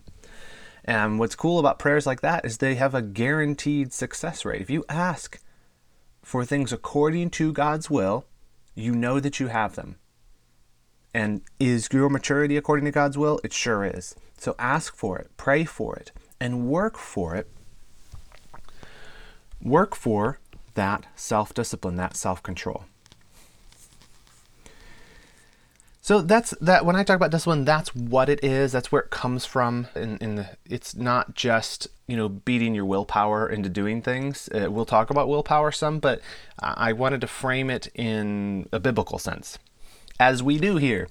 And 0.84 1.20
what's 1.20 1.36
cool 1.36 1.60
about 1.60 1.78
prayers 1.78 2.08
like 2.08 2.22
that 2.22 2.46
is 2.46 2.58
they 2.58 2.76
have 2.76 2.96
a 2.96 3.04
guaranteed 3.04 3.94
success 3.94 4.46
rate. 4.46 4.62
If 4.62 4.70
you 4.72 4.84
ask 4.90 5.40
for 6.30 6.46
things 6.46 6.72
according 6.72 7.32
to 7.32 7.52
God's 7.52 7.90
will, 7.90 8.24
you 8.76 8.94
know 8.94 9.20
that 9.20 9.40
you 9.40 9.48
have 9.48 9.74
them. 9.74 9.96
And 11.12 11.42
is 11.60 11.90
your 11.92 12.08
maturity 12.08 12.56
according 12.56 12.86
to 12.86 12.92
God's 12.92 13.18
will? 13.18 13.40
It 13.44 13.52
sure 13.52 13.84
is. 13.84 14.14
So 14.38 14.54
ask 14.60 14.96
for 14.96 15.18
it, 15.18 15.32
pray 15.38 15.66
for 15.66 15.96
it, 15.96 16.12
and 16.40 16.68
work 16.68 17.00
for 17.00 17.36
it. 17.36 17.50
Work 19.60 19.96
for 19.96 20.40
that 20.76 21.08
self 21.16 21.52
discipline, 21.52 21.96
that 21.96 22.16
self 22.16 22.44
control. 22.44 22.84
So 26.10 26.22
that's 26.22 26.56
that. 26.60 26.88
When 26.88 26.96
I 26.96 27.04
talk 27.04 27.18
about 27.18 27.30
discipline, 27.30 27.66
that's 27.66 27.94
what 27.94 28.30
it 28.30 28.44
is. 28.44 28.72
That's 28.72 28.92
where 28.92 29.04
it 29.04 29.12
comes 29.12 29.46
from. 29.46 29.90
In, 29.96 30.18
in 30.18 30.36
the, 30.38 30.50
it's 30.68 30.96
not 30.96 31.36
just 31.36 31.88
you 32.08 32.18
know 32.18 32.28
beating 32.28 32.74
your 32.74 32.86
willpower 32.86 33.48
into 33.48 33.70
doing 33.70 34.02
things. 34.02 34.50
Uh, 34.50 34.72
we'll 34.72 34.88
talk 34.88 35.12
about 35.12 35.30
willpower 35.30 35.72
some, 35.72 36.00
but 36.00 36.20
I 36.58 36.94
wanted 36.94 37.22
to 37.22 37.28
frame 37.28 37.70
it 37.70 37.90
in 37.94 38.68
a 38.72 38.80
biblical 38.80 39.20
sense, 39.20 39.60
as 40.20 40.42
we 40.42 40.58
do 40.58 40.78
here. 40.78 41.10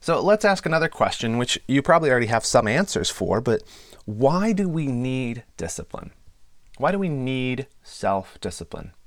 So 0.00 0.22
let's 0.22 0.46
ask 0.46 0.64
another 0.64 0.88
question, 0.88 1.36
which 1.36 1.58
you 1.68 1.82
probably 1.82 2.10
already 2.10 2.28
have 2.28 2.46
some 2.46 2.66
answers 2.66 3.10
for. 3.10 3.42
But 3.42 3.62
why 4.06 4.54
do 4.54 4.66
we 4.66 4.86
need 4.86 5.44
discipline? 5.58 6.12
Why 6.78 6.90
do 6.90 6.98
we 6.98 7.10
need 7.10 7.66
self 7.82 8.40
discipline? 8.40 8.92
Well, 8.94 9.05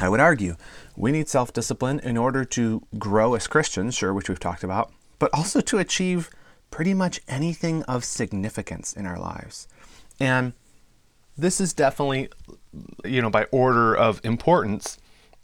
I 0.00 0.08
would 0.08 0.20
argue 0.20 0.56
we 0.96 1.12
need 1.12 1.28
self 1.28 1.52
discipline 1.52 2.00
in 2.00 2.16
order 2.16 2.44
to 2.44 2.82
grow 2.98 3.34
as 3.34 3.46
Christians, 3.46 3.94
sure, 3.94 4.14
which 4.14 4.28
we've 4.28 4.40
talked 4.40 4.64
about, 4.64 4.92
but 5.18 5.30
also 5.32 5.60
to 5.60 5.78
achieve 5.78 6.30
pretty 6.70 6.94
much 6.94 7.20
anything 7.28 7.82
of 7.84 8.04
significance 8.04 8.92
in 8.92 9.06
our 9.06 9.18
lives. 9.18 9.66
And 10.20 10.52
this 11.36 11.60
is 11.60 11.72
definitely, 11.72 12.28
you 13.04 13.22
know, 13.22 13.30
by 13.30 13.44
order 13.44 13.94
of 13.94 14.20
importance. 14.24 14.98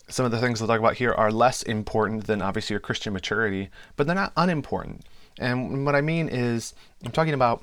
Some 0.08 0.26
of 0.26 0.32
the 0.32 0.38
things 0.38 0.60
we'll 0.60 0.68
talk 0.68 0.80
about 0.80 0.96
here 0.96 1.12
are 1.12 1.32
less 1.32 1.62
important 1.62 2.26
than 2.26 2.42
obviously 2.42 2.74
your 2.74 2.80
Christian 2.80 3.12
maturity, 3.12 3.70
but 3.96 4.06
they're 4.06 4.14
not 4.14 4.32
unimportant. 4.36 5.04
And 5.38 5.86
what 5.86 5.94
I 5.94 6.00
mean 6.00 6.28
is, 6.28 6.74
I'm 7.04 7.10
talking 7.10 7.34
about 7.34 7.62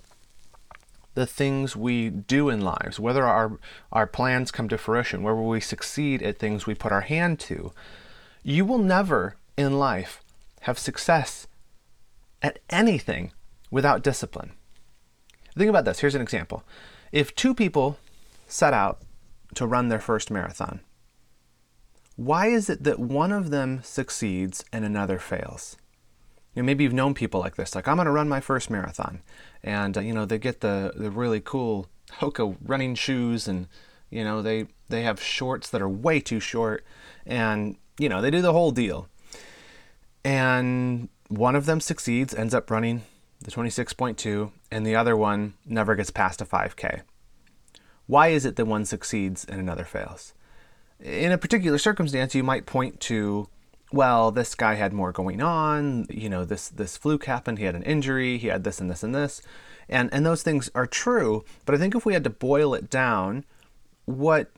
the 1.13 1.25
things 1.25 1.75
we 1.75 2.09
do 2.09 2.49
in 2.49 2.61
lives, 2.61 2.99
whether 2.99 3.25
our, 3.25 3.59
our 3.91 4.07
plans 4.07 4.51
come 4.51 4.69
to 4.69 4.77
fruition, 4.77 5.23
whether 5.23 5.35
we 5.35 5.59
succeed 5.59 6.21
at 6.21 6.39
things 6.39 6.65
we 6.65 6.75
put 6.75 6.91
our 6.91 7.01
hand 7.01 7.39
to. 7.39 7.73
You 8.43 8.65
will 8.65 8.77
never 8.77 9.35
in 9.57 9.77
life 9.77 10.23
have 10.61 10.79
success 10.79 11.47
at 12.41 12.59
anything 12.69 13.31
without 13.69 14.03
discipline. 14.03 14.53
Think 15.57 15.69
about 15.69 15.85
this. 15.85 15.99
Here's 15.99 16.15
an 16.15 16.21
example. 16.21 16.63
If 17.11 17.35
two 17.35 17.53
people 17.53 17.97
set 18.47 18.73
out 18.73 19.01
to 19.55 19.67
run 19.67 19.89
their 19.89 19.99
first 19.99 20.31
marathon, 20.31 20.79
why 22.15 22.47
is 22.47 22.69
it 22.69 22.83
that 22.83 22.99
one 22.99 23.31
of 23.31 23.49
them 23.49 23.81
succeeds 23.83 24.63
and 24.71 24.85
another 24.85 25.19
fails? 25.19 25.75
You 26.53 26.61
know, 26.61 26.65
maybe 26.65 26.83
you've 26.83 26.93
known 26.93 27.13
people 27.13 27.39
like 27.39 27.55
this, 27.55 27.75
like 27.75 27.87
I'm 27.87 27.95
going 27.95 28.05
to 28.05 28.11
run 28.11 28.27
my 28.27 28.41
first 28.41 28.69
marathon, 28.69 29.21
and 29.63 29.97
uh, 29.97 30.01
you 30.01 30.13
know 30.13 30.25
they 30.25 30.37
get 30.37 30.59
the 30.59 30.93
the 30.95 31.09
really 31.09 31.39
cool 31.39 31.87
Hoka 32.19 32.57
running 32.61 32.95
shoes, 32.95 33.47
and 33.47 33.67
you 34.09 34.23
know 34.23 34.41
they 34.41 34.67
they 34.89 35.03
have 35.03 35.21
shorts 35.21 35.69
that 35.69 35.81
are 35.81 35.89
way 35.89 36.19
too 36.19 36.39
short, 36.39 36.83
and 37.25 37.77
you 37.97 38.09
know 38.09 38.21
they 38.21 38.31
do 38.31 38.41
the 38.41 38.53
whole 38.53 38.71
deal. 38.71 39.07
And 40.23 41.09
one 41.29 41.55
of 41.55 41.65
them 41.65 41.79
succeeds, 41.79 42.33
ends 42.33 42.53
up 42.53 42.69
running 42.69 43.03
the 43.39 43.51
26.2, 43.51 44.51
and 44.71 44.85
the 44.85 44.95
other 44.95 45.17
one 45.17 45.53
never 45.65 45.95
gets 45.95 46.11
past 46.11 46.41
a 46.41 46.45
5K. 46.45 47.01
Why 48.05 48.27
is 48.27 48.45
it 48.45 48.55
that 48.57 48.65
one 48.65 48.85
succeeds 48.85 49.45
and 49.45 49.59
another 49.59 49.85
fails? 49.85 50.33
In 50.99 51.31
a 51.31 51.37
particular 51.37 51.77
circumstance, 51.77 52.35
you 52.35 52.43
might 52.43 52.65
point 52.65 52.99
to 53.01 53.47
well, 53.91 54.31
this 54.31 54.55
guy 54.55 54.75
had 54.75 54.93
more 54.93 55.11
going 55.11 55.41
on, 55.41 56.05
you 56.09 56.29
know, 56.29 56.45
this 56.45 56.69
this 56.69 56.97
fluke 56.97 57.25
happened, 57.25 57.57
he 57.57 57.65
had 57.65 57.75
an 57.75 57.83
injury, 57.83 58.37
he 58.37 58.47
had 58.47 58.63
this 58.63 58.79
and 58.79 58.89
this 58.89 59.03
and 59.03 59.13
this. 59.13 59.41
And 59.89 60.13
and 60.13 60.25
those 60.25 60.43
things 60.43 60.69
are 60.73 60.87
true, 60.87 61.43
but 61.65 61.75
I 61.75 61.77
think 61.77 61.95
if 61.95 62.05
we 62.05 62.13
had 62.13 62.23
to 62.23 62.29
boil 62.29 62.73
it 62.73 62.89
down, 62.89 63.45
what 64.05 64.51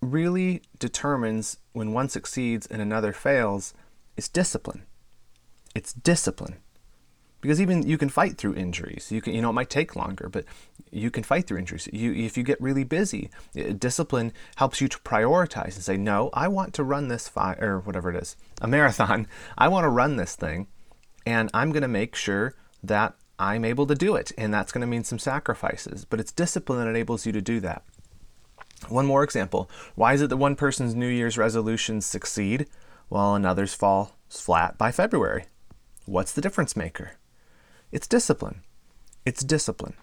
really 0.00 0.62
determines 0.78 1.58
when 1.72 1.92
one 1.92 2.08
succeeds 2.08 2.66
and 2.66 2.80
another 2.80 3.12
fails 3.12 3.74
is 4.16 4.28
discipline. 4.28 4.82
It's 5.74 5.92
discipline 5.92 6.56
because 7.40 7.60
even 7.60 7.86
you 7.86 7.98
can 7.98 8.08
fight 8.08 8.36
through 8.36 8.54
injuries. 8.54 9.12
You 9.12 9.20
can 9.20 9.34
you 9.34 9.42
know 9.42 9.50
it 9.50 9.54
might 9.54 9.70
take 9.70 9.96
longer 9.96 10.28
but 10.28 10.44
you 10.90 11.10
can 11.10 11.22
fight 11.22 11.46
through 11.46 11.58
injuries. 11.58 11.88
You 11.92 12.12
if 12.12 12.36
you 12.36 12.42
get 12.42 12.60
really 12.60 12.84
busy 12.84 13.30
eh, 13.54 13.72
discipline 13.76 14.32
helps 14.56 14.80
you 14.80 14.88
to 14.88 14.98
prioritize 14.98 15.74
and 15.74 15.84
say 15.84 15.96
no 15.96 16.30
i 16.32 16.48
want 16.48 16.74
to 16.74 16.84
run 16.84 17.08
this 17.08 17.30
or 17.36 17.80
whatever 17.84 18.10
it 18.10 18.16
is 18.16 18.36
a 18.60 18.68
marathon. 18.68 19.26
I 19.58 19.68
want 19.68 19.84
to 19.84 19.88
run 19.88 20.16
this 20.16 20.34
thing 20.34 20.68
and 21.26 21.50
i'm 21.54 21.72
going 21.72 21.82
to 21.82 21.88
make 21.88 22.14
sure 22.14 22.54
that 22.82 23.14
i'm 23.38 23.64
able 23.64 23.86
to 23.86 23.94
do 23.94 24.16
it 24.16 24.32
and 24.36 24.52
that's 24.52 24.72
going 24.72 24.80
to 24.82 24.86
mean 24.86 25.04
some 25.04 25.18
sacrifices. 25.18 26.04
But 26.04 26.20
it's 26.20 26.32
discipline 26.32 26.80
that 26.80 26.88
enables 26.88 27.26
you 27.26 27.32
to 27.32 27.42
do 27.42 27.60
that. 27.60 27.82
One 28.88 29.06
more 29.06 29.24
example. 29.24 29.68
Why 29.96 30.14
is 30.14 30.22
it 30.22 30.28
that 30.28 30.36
one 30.36 30.54
person's 30.54 30.94
new 30.94 31.08
year's 31.08 31.36
resolutions 31.36 32.06
succeed 32.06 32.66
while 33.08 33.34
another's 33.34 33.74
fall 33.74 34.16
flat 34.28 34.78
by 34.78 34.92
february? 34.92 35.46
What's 36.06 36.32
the 36.32 36.40
difference 36.40 36.74
maker 36.74 37.17
it's 37.92 38.06
discipline. 38.06 38.62
It's 39.24 39.42
discipline. 39.42 39.94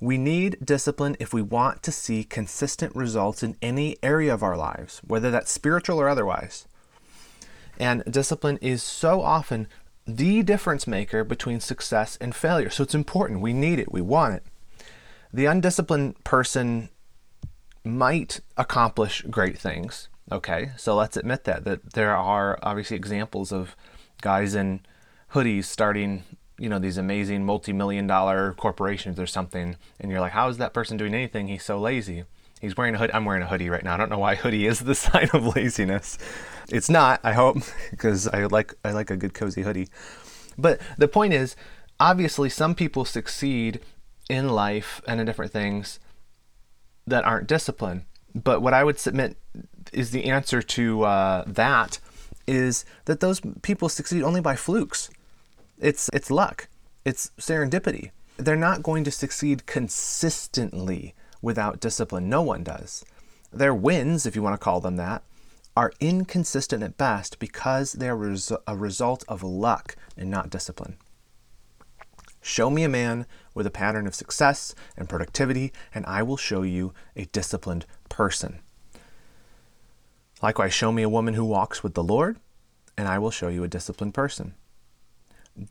We 0.00 0.18
need 0.18 0.58
discipline 0.64 1.16
if 1.20 1.32
we 1.32 1.42
want 1.42 1.82
to 1.84 1.92
see 1.92 2.24
consistent 2.24 2.94
results 2.94 3.42
in 3.42 3.56
any 3.62 3.96
area 4.02 4.34
of 4.34 4.42
our 4.42 4.56
lives, 4.56 5.00
whether 5.06 5.30
that's 5.30 5.52
spiritual 5.52 6.00
or 6.00 6.08
otherwise. 6.08 6.66
And 7.78 8.02
discipline 8.08 8.58
is 8.60 8.82
so 8.82 9.22
often 9.22 9.68
the 10.06 10.42
difference 10.42 10.86
maker 10.86 11.24
between 11.24 11.60
success 11.60 12.18
and 12.20 12.34
failure. 12.34 12.70
So 12.70 12.82
it's 12.82 12.94
important. 12.94 13.40
We 13.40 13.52
need 13.52 13.78
it. 13.78 13.92
We 13.92 14.00
want 14.00 14.34
it. 14.34 14.44
The 15.32 15.46
undisciplined 15.46 16.22
person 16.24 16.90
might 17.84 18.40
accomplish 18.56 19.22
great 19.22 19.58
things. 19.58 20.08
Okay, 20.30 20.70
so 20.76 20.94
let's 20.94 21.16
admit 21.16 21.44
that 21.44 21.64
that 21.64 21.92
there 21.94 22.16
are 22.16 22.58
obviously 22.62 22.96
examples 22.96 23.52
of 23.52 23.76
guys 24.22 24.54
in 24.54 24.80
hoodies 25.32 25.64
starting 25.64 26.24
you 26.58 26.68
know 26.68 26.78
these 26.78 26.98
amazing 26.98 27.44
multi-million 27.44 28.06
dollar 28.06 28.54
corporations 28.54 29.18
or 29.18 29.26
something 29.26 29.76
and 30.00 30.10
you're 30.10 30.20
like 30.20 30.32
how 30.32 30.48
is 30.48 30.58
that 30.58 30.72
person 30.72 30.96
doing 30.96 31.14
anything? 31.14 31.48
He's 31.48 31.64
so 31.64 31.78
lazy. 31.78 32.24
He's 32.60 32.76
wearing 32.76 32.94
a 32.94 32.98
hoodie 32.98 33.12
i'm 33.12 33.24
wearing 33.24 33.42
a 33.42 33.46
hoodie 33.46 33.68
right 33.68 33.84
now. 33.84 33.94
I 33.94 33.96
don't 33.96 34.10
know 34.10 34.18
why 34.18 34.36
hoodie 34.36 34.66
is 34.66 34.80
the 34.80 34.94
sign 35.06 35.28
of 35.32 35.56
laziness. 35.56 36.18
It's 36.68 36.88
not 36.88 37.20
i 37.24 37.32
hope 37.32 37.58
because 37.90 38.28
i 38.28 38.44
like 38.46 38.74
i 38.84 38.92
like 38.92 39.10
a 39.10 39.16
good 39.16 39.34
cozy 39.34 39.62
hoodie. 39.62 39.88
But 40.56 40.80
the 40.98 41.08
point 41.08 41.32
is 41.32 41.56
obviously 42.00 42.48
some 42.48 42.74
people 42.74 43.04
succeed 43.04 43.80
in 44.28 44.48
life 44.48 45.00
and 45.06 45.20
in 45.20 45.26
different 45.26 45.52
things 45.52 46.00
that 47.06 47.24
aren't 47.24 47.46
disciplined 47.46 48.04
But 48.34 48.62
what 48.62 48.74
I 48.74 48.84
would 48.84 48.98
submit 48.98 49.36
is 49.92 50.10
the 50.10 50.24
answer 50.24 50.62
to 50.62 51.02
uh, 51.04 51.44
that 51.46 52.00
is 52.46 52.84
that 53.04 53.20
those 53.20 53.40
people 53.62 53.88
succeed 53.88 54.22
only 54.22 54.40
by 54.40 54.56
flukes. 54.56 55.10
It's 55.78 56.08
it's 56.12 56.30
luck. 56.30 56.68
It's 57.04 57.30
serendipity. 57.38 58.10
They're 58.36 58.56
not 58.56 58.82
going 58.82 59.04
to 59.04 59.10
succeed 59.10 59.66
consistently 59.66 61.14
without 61.42 61.80
discipline. 61.80 62.28
No 62.28 62.42
one 62.42 62.64
does. 62.64 63.04
Their 63.52 63.74
wins, 63.74 64.26
if 64.26 64.34
you 64.34 64.42
want 64.42 64.54
to 64.54 64.64
call 64.64 64.80
them 64.80 64.96
that, 64.96 65.22
are 65.76 65.92
inconsistent 66.00 66.82
at 66.82 66.96
best 66.96 67.38
because 67.38 67.92
they're 67.92 68.20
a 68.66 68.76
result 68.76 69.24
of 69.28 69.42
luck 69.42 69.96
and 70.16 70.30
not 70.30 70.50
discipline. 70.50 70.96
Show 72.40 72.70
me 72.70 72.84
a 72.84 72.88
man 72.88 73.26
with 73.54 73.66
a 73.66 73.70
pattern 73.70 74.06
of 74.06 74.14
success 74.14 74.74
and 74.96 75.08
productivity, 75.08 75.72
and 75.94 76.04
I 76.06 76.22
will 76.22 76.36
show 76.36 76.62
you 76.62 76.92
a 77.16 77.24
disciplined 77.26 77.86
person. 78.08 78.60
Likewise, 80.42 80.74
show 80.74 80.92
me 80.92 81.02
a 81.02 81.08
woman 81.08 81.34
who 81.34 81.44
walks 81.44 81.82
with 81.82 81.94
the 81.94 82.02
Lord, 82.02 82.38
and 82.98 83.08
I 83.08 83.18
will 83.18 83.30
show 83.30 83.48
you 83.48 83.64
a 83.64 83.68
disciplined 83.68 84.14
person. 84.14 84.54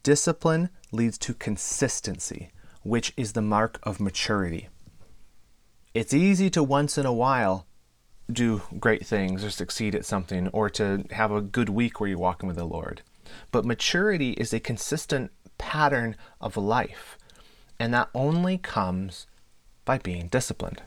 Discipline 0.03 0.69
leads 0.91 1.17
to 1.19 1.33
consistency, 1.33 2.51
which 2.83 3.13
is 3.17 3.33
the 3.33 3.41
mark 3.41 3.79
of 3.83 3.99
maturity. 3.99 4.69
It's 5.93 6.13
easy 6.13 6.49
to 6.51 6.63
once 6.63 6.97
in 6.97 7.05
a 7.05 7.13
while 7.13 7.67
do 8.31 8.61
great 8.79 9.05
things 9.05 9.43
or 9.43 9.49
succeed 9.49 9.93
at 9.93 10.05
something 10.05 10.47
or 10.49 10.69
to 10.71 11.03
have 11.11 11.31
a 11.31 11.41
good 11.41 11.69
week 11.69 11.99
where 11.99 12.09
you're 12.09 12.17
walking 12.17 12.47
with 12.47 12.55
the 12.55 12.65
Lord. 12.65 13.01
But 13.51 13.65
maturity 13.65 14.31
is 14.31 14.53
a 14.53 14.59
consistent 14.59 15.31
pattern 15.57 16.15
of 16.39 16.57
life, 16.57 17.17
and 17.79 17.93
that 17.93 18.09
only 18.13 18.57
comes 18.57 19.27
by 19.85 19.97
being 19.97 20.27
disciplined. 20.27 20.81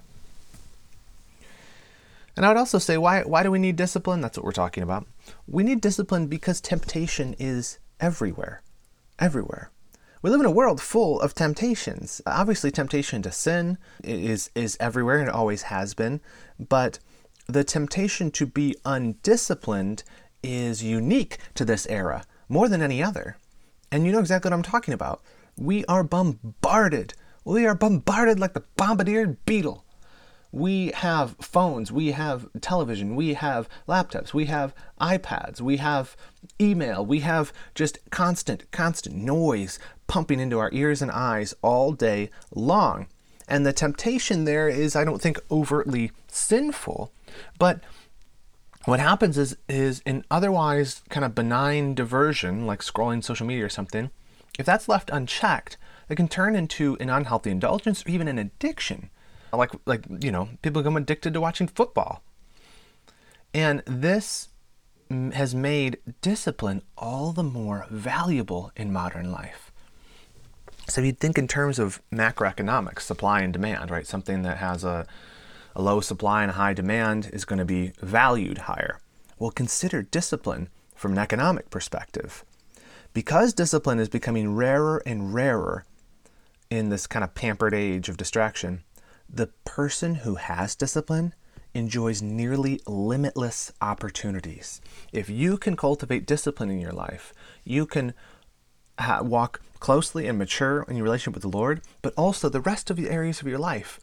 And 2.36 2.44
I 2.44 2.48
would 2.48 2.58
also 2.58 2.78
say, 2.78 2.98
why, 2.98 3.22
why 3.22 3.42
do 3.42 3.50
we 3.50 3.58
need 3.58 3.76
discipline? 3.76 4.20
That's 4.20 4.36
what 4.36 4.44
we're 4.44 4.52
talking 4.52 4.82
about. 4.82 5.06
We 5.46 5.62
need 5.62 5.80
discipline 5.80 6.26
because 6.26 6.60
temptation 6.60 7.34
is 7.38 7.78
everywhere. 8.00 8.62
Everywhere. 9.18 9.70
We 10.20 10.30
live 10.30 10.40
in 10.40 10.46
a 10.46 10.50
world 10.50 10.80
full 10.80 11.20
of 11.20 11.34
temptations. 11.34 12.20
Obviously, 12.26 12.70
temptation 12.70 13.22
to 13.22 13.32
sin 13.32 13.78
is, 14.02 14.50
is 14.54 14.76
everywhere 14.80 15.18
and 15.18 15.28
it 15.28 15.34
always 15.34 15.62
has 15.62 15.94
been, 15.94 16.20
but 16.58 16.98
the 17.46 17.64
temptation 17.64 18.30
to 18.32 18.46
be 18.46 18.76
undisciplined 18.84 20.02
is 20.42 20.82
unique 20.82 21.38
to 21.54 21.64
this 21.64 21.86
era 21.86 22.24
more 22.48 22.68
than 22.68 22.82
any 22.82 23.02
other. 23.02 23.36
And 23.90 24.04
you 24.04 24.12
know 24.12 24.18
exactly 24.18 24.50
what 24.50 24.56
I'm 24.56 24.62
talking 24.62 24.92
about. 24.92 25.22
We 25.56 25.84
are 25.86 26.02
bombarded. 26.02 27.14
We 27.44 27.66
are 27.66 27.74
bombarded 27.74 28.38
like 28.38 28.52
the 28.52 28.64
bombardier 28.76 29.38
beetle 29.46 29.86
we 30.56 30.90
have 30.92 31.36
phones, 31.40 31.92
we 31.92 32.12
have 32.12 32.48
television, 32.62 33.14
we 33.14 33.34
have 33.34 33.68
laptops, 33.86 34.32
we 34.32 34.46
have 34.46 34.74
iPads, 34.98 35.60
we 35.60 35.76
have 35.76 36.16
email, 36.60 37.04
we 37.04 37.20
have 37.20 37.52
just 37.74 37.98
constant, 38.10 38.70
constant 38.70 39.16
noise 39.16 39.78
pumping 40.06 40.40
into 40.40 40.58
our 40.58 40.70
ears 40.72 41.02
and 41.02 41.10
eyes 41.10 41.54
all 41.62 41.92
day 41.92 42.30
long. 42.54 43.06
And 43.48 43.64
the 43.64 43.72
temptation 43.72 44.44
there 44.44 44.68
is, 44.68 44.96
I 44.96 45.04
don't 45.04 45.22
think, 45.22 45.38
overtly 45.50 46.12
sinful, 46.28 47.12
but 47.58 47.80
what 48.84 49.00
happens 49.00 49.36
is, 49.36 49.56
is 49.68 50.02
an 50.06 50.24
otherwise 50.30 51.02
kind 51.10 51.24
of 51.24 51.34
benign 51.34 51.94
diversion, 51.94 52.66
like 52.66 52.80
scrolling 52.80 53.22
social 53.22 53.46
media 53.46 53.64
or 53.64 53.68
something, 53.68 54.10
if 54.58 54.64
that's 54.64 54.88
left 54.88 55.10
unchecked, 55.10 55.76
it 56.08 56.16
can 56.16 56.28
turn 56.28 56.54
into 56.54 56.96
an 57.00 57.10
unhealthy 57.10 57.50
indulgence 57.50 58.04
or 58.06 58.10
even 58.10 58.28
an 58.28 58.38
addiction. 58.38 59.10
Like 59.52 59.70
like 59.86 60.04
you 60.20 60.30
know 60.30 60.50
people 60.62 60.82
become 60.82 60.96
addicted 60.96 61.32
to 61.32 61.40
watching 61.40 61.66
football. 61.66 62.22
And 63.54 63.82
this 63.86 64.48
has 65.10 65.54
made 65.54 65.98
discipline 66.20 66.82
all 66.96 67.32
the 67.32 67.42
more 67.42 67.86
valuable 67.90 68.72
in 68.76 68.92
modern 68.92 69.30
life. 69.30 69.70
So 70.88 71.00
if 71.00 71.06
you 71.06 71.12
think 71.12 71.38
in 71.38 71.48
terms 71.48 71.78
of 71.78 72.00
macroeconomics 72.12 73.00
supply 73.00 73.40
and 73.40 73.52
demand 73.52 73.90
right? 73.90 74.06
Something 74.06 74.42
that 74.42 74.58
has 74.58 74.84
a, 74.84 75.06
a 75.74 75.82
low 75.82 76.00
supply 76.00 76.42
and 76.42 76.50
a 76.50 76.54
high 76.54 76.74
demand 76.74 77.30
is 77.32 77.44
going 77.44 77.58
to 77.58 77.64
be 77.64 77.92
valued 78.00 78.58
higher. 78.58 79.00
Well 79.38 79.50
consider 79.50 80.02
discipline 80.02 80.68
from 80.94 81.12
an 81.12 81.18
economic 81.18 81.70
perspective. 81.70 82.44
Because 83.12 83.52
discipline 83.52 83.98
is 83.98 84.08
becoming 84.08 84.54
rarer 84.54 85.02
and 85.06 85.32
rarer 85.32 85.84
in 86.70 86.88
this 86.88 87.06
kind 87.06 87.24
of 87.24 87.34
pampered 87.34 87.74
age 87.74 88.08
of 88.08 88.16
distraction 88.16 88.82
the 89.28 89.48
person 89.64 90.16
who 90.16 90.36
has 90.36 90.74
discipline 90.74 91.34
enjoys 91.76 92.22
nearly 92.22 92.80
limitless 92.86 93.72
opportunities. 93.80 94.80
If 95.12 95.28
you 95.28 95.58
can 95.58 95.76
cultivate 95.76 96.26
discipline 96.26 96.70
in 96.70 96.80
your 96.80 96.92
life, 96.92 97.32
you 97.64 97.86
can 97.86 98.14
ha- 98.98 99.22
walk 99.22 99.60
closely 99.78 100.26
and 100.26 100.38
mature 100.38 100.84
in 100.88 100.96
your 100.96 101.04
relationship 101.04 101.34
with 101.34 101.42
the 101.42 101.56
Lord, 101.56 101.82
but 102.02 102.14
also 102.16 102.48
the 102.48 102.60
rest 102.60 102.90
of 102.90 102.96
the 102.96 103.10
areas 103.10 103.40
of 103.40 103.46
your 103.46 103.58
life. 103.58 104.00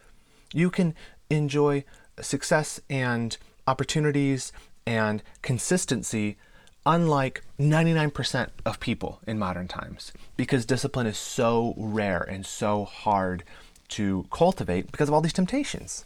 You 0.54 0.70
can 0.70 0.94
enjoy 1.30 1.84
success 2.22 2.80
and 2.90 3.36
opportunities 3.68 4.52
and 4.86 5.24
consistency 5.42 6.38
unlike 6.86 7.44
99% 7.60 8.50
of 8.66 8.80
people 8.80 9.22
in 9.26 9.40
modern 9.40 9.68
times 9.68 10.12
because 10.36 10.66
discipline 10.66 11.08
is 11.08 11.18
so 11.18 11.74
rare 11.78 12.22
and 12.22 12.46
so 12.46 12.84
hard 12.84 13.44
to 13.88 14.26
cultivate 14.32 14.92
because 14.92 15.08
of 15.08 15.14
all 15.14 15.22
these 15.22 15.34
temptations. 15.34 16.04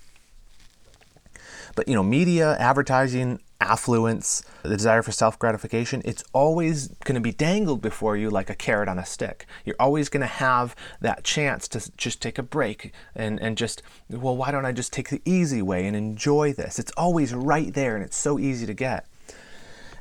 But 1.77 1.87
you 1.87 1.93
know, 1.93 2.01
media, 2.01 2.57
advertising, 2.57 3.39
affluence, 3.61 4.41
the 4.63 4.75
desire 4.75 5.03
for 5.03 5.11
self 5.11 5.37
gratification, 5.37 6.01
it's 6.05 6.23
always 6.33 6.87
going 7.05 7.13
to 7.13 7.21
be 7.21 7.31
dangled 7.31 7.83
before 7.83 8.17
you 8.17 8.31
like 8.31 8.49
a 8.49 8.55
carrot 8.55 8.89
on 8.89 8.97
a 8.97 9.05
stick. 9.05 9.45
You're 9.63 9.75
always 9.79 10.09
going 10.09 10.21
to 10.21 10.27
have 10.27 10.75
that 11.01 11.23
chance 11.23 11.67
to 11.67 11.91
just 11.95 12.19
take 12.19 12.39
a 12.39 12.43
break 12.43 12.93
and, 13.13 13.39
and 13.39 13.55
just, 13.55 13.83
well, 14.09 14.35
why 14.35 14.49
don't 14.49 14.65
I 14.65 14.71
just 14.71 14.91
take 14.91 15.09
the 15.09 15.21
easy 15.23 15.61
way 15.61 15.85
and 15.85 15.95
enjoy 15.95 16.51
this? 16.51 16.79
It's 16.79 16.91
always 16.97 17.31
right 17.31 17.71
there 17.71 17.95
and 17.95 18.03
it's 18.03 18.17
so 18.17 18.39
easy 18.39 18.65
to 18.65 18.73
get. 18.73 19.05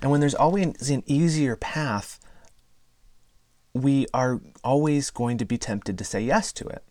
And 0.01 0.11
when 0.11 0.21
there's 0.21 0.35
always 0.35 0.89
an 0.89 1.03
easier 1.05 1.57
path, 1.57 2.19
we 3.75 4.07
are 4.15 4.41
always 4.65 5.11
going 5.11 5.37
to 5.37 5.45
be 5.45 5.59
tempted 5.59 5.99
to 5.99 6.05
say 6.05 6.23
yes 6.23 6.55
to 6.55 6.67
it. 6.69 6.83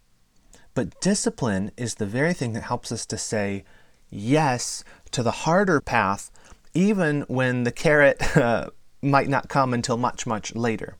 But 0.76 1.02
discipline 1.02 1.72
is 1.76 1.96
the 1.96 2.06
very 2.06 2.36
thing 2.36 2.54
that 2.54 2.66
helps 2.66 2.92
us 2.92 3.08
to 3.08 3.18
say 3.18 3.64
yes 4.10 4.84
to 5.12 5.24
the 5.24 5.32
harder 5.32 5.82
path, 5.82 6.32
even 6.74 7.22
when 7.28 7.64
the 7.64 7.72
carrot 7.72 8.38
uh, 8.38 8.70
might 9.02 9.30
not 9.30 9.50
come 9.50 9.74
until 9.74 9.98
much, 9.98 10.26
much 10.26 10.56
later. 10.56 10.98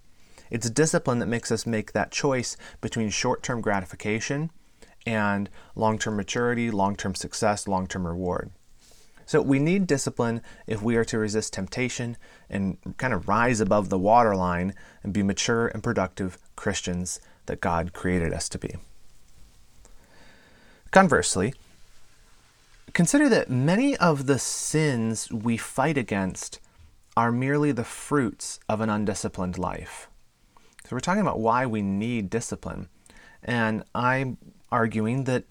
It's 0.50 0.70
discipline 0.70 1.20
that 1.20 1.26
makes 1.26 1.52
us 1.52 1.66
make 1.66 1.92
that 1.94 2.12
choice 2.12 2.56
between 2.82 3.10
short 3.10 3.44
term 3.44 3.62
gratification 3.62 4.52
and 5.06 5.50
long 5.76 5.98
term 5.98 6.16
maturity, 6.16 6.72
long 6.72 6.96
term 6.96 7.16
success, 7.16 7.68
long 7.68 7.88
term 7.88 8.06
reward. 8.06 8.52
So 9.26 9.42
we 9.42 9.58
need 9.58 9.88
discipline 9.88 10.42
if 10.68 10.84
we 10.84 10.96
are 10.98 11.06
to 11.06 11.18
resist 11.18 11.54
temptation 11.54 12.16
and 12.48 12.78
kind 12.98 13.14
of 13.14 13.28
rise 13.28 13.60
above 13.60 13.90
the 13.90 13.98
waterline 13.98 14.76
and 15.04 15.12
be 15.12 15.24
mature 15.24 15.68
and 15.68 15.82
productive 15.82 16.38
Christians 16.56 17.20
that 17.48 17.60
God 17.60 17.92
created 17.92 18.34
us 18.34 18.48
to 18.50 18.60
be. 18.60 18.76
Conversely, 20.92 21.54
consider 22.96 23.28
that 23.28 23.50
many 23.50 23.96
of 23.98 24.26
the 24.26 24.40
sins 24.40 25.30
we 25.30 25.58
fight 25.58 25.98
against 25.98 26.62
are 27.18 27.32
merely 27.32 27.74
the 27.74 27.84
fruits 27.84 28.58
of 28.70 28.80
an 28.80 28.90
undisciplined 28.90 29.58
life. 29.58 30.10
So 30.86 30.96
we're 30.96 31.02
talking 31.02 31.22
about 31.22 31.40
why 31.40 31.66
we 31.66 31.82
need 31.82 32.30
discipline. 32.30 32.88
And 33.44 33.84
I'm 33.94 34.38
arguing 34.72 35.26
that 35.26 35.44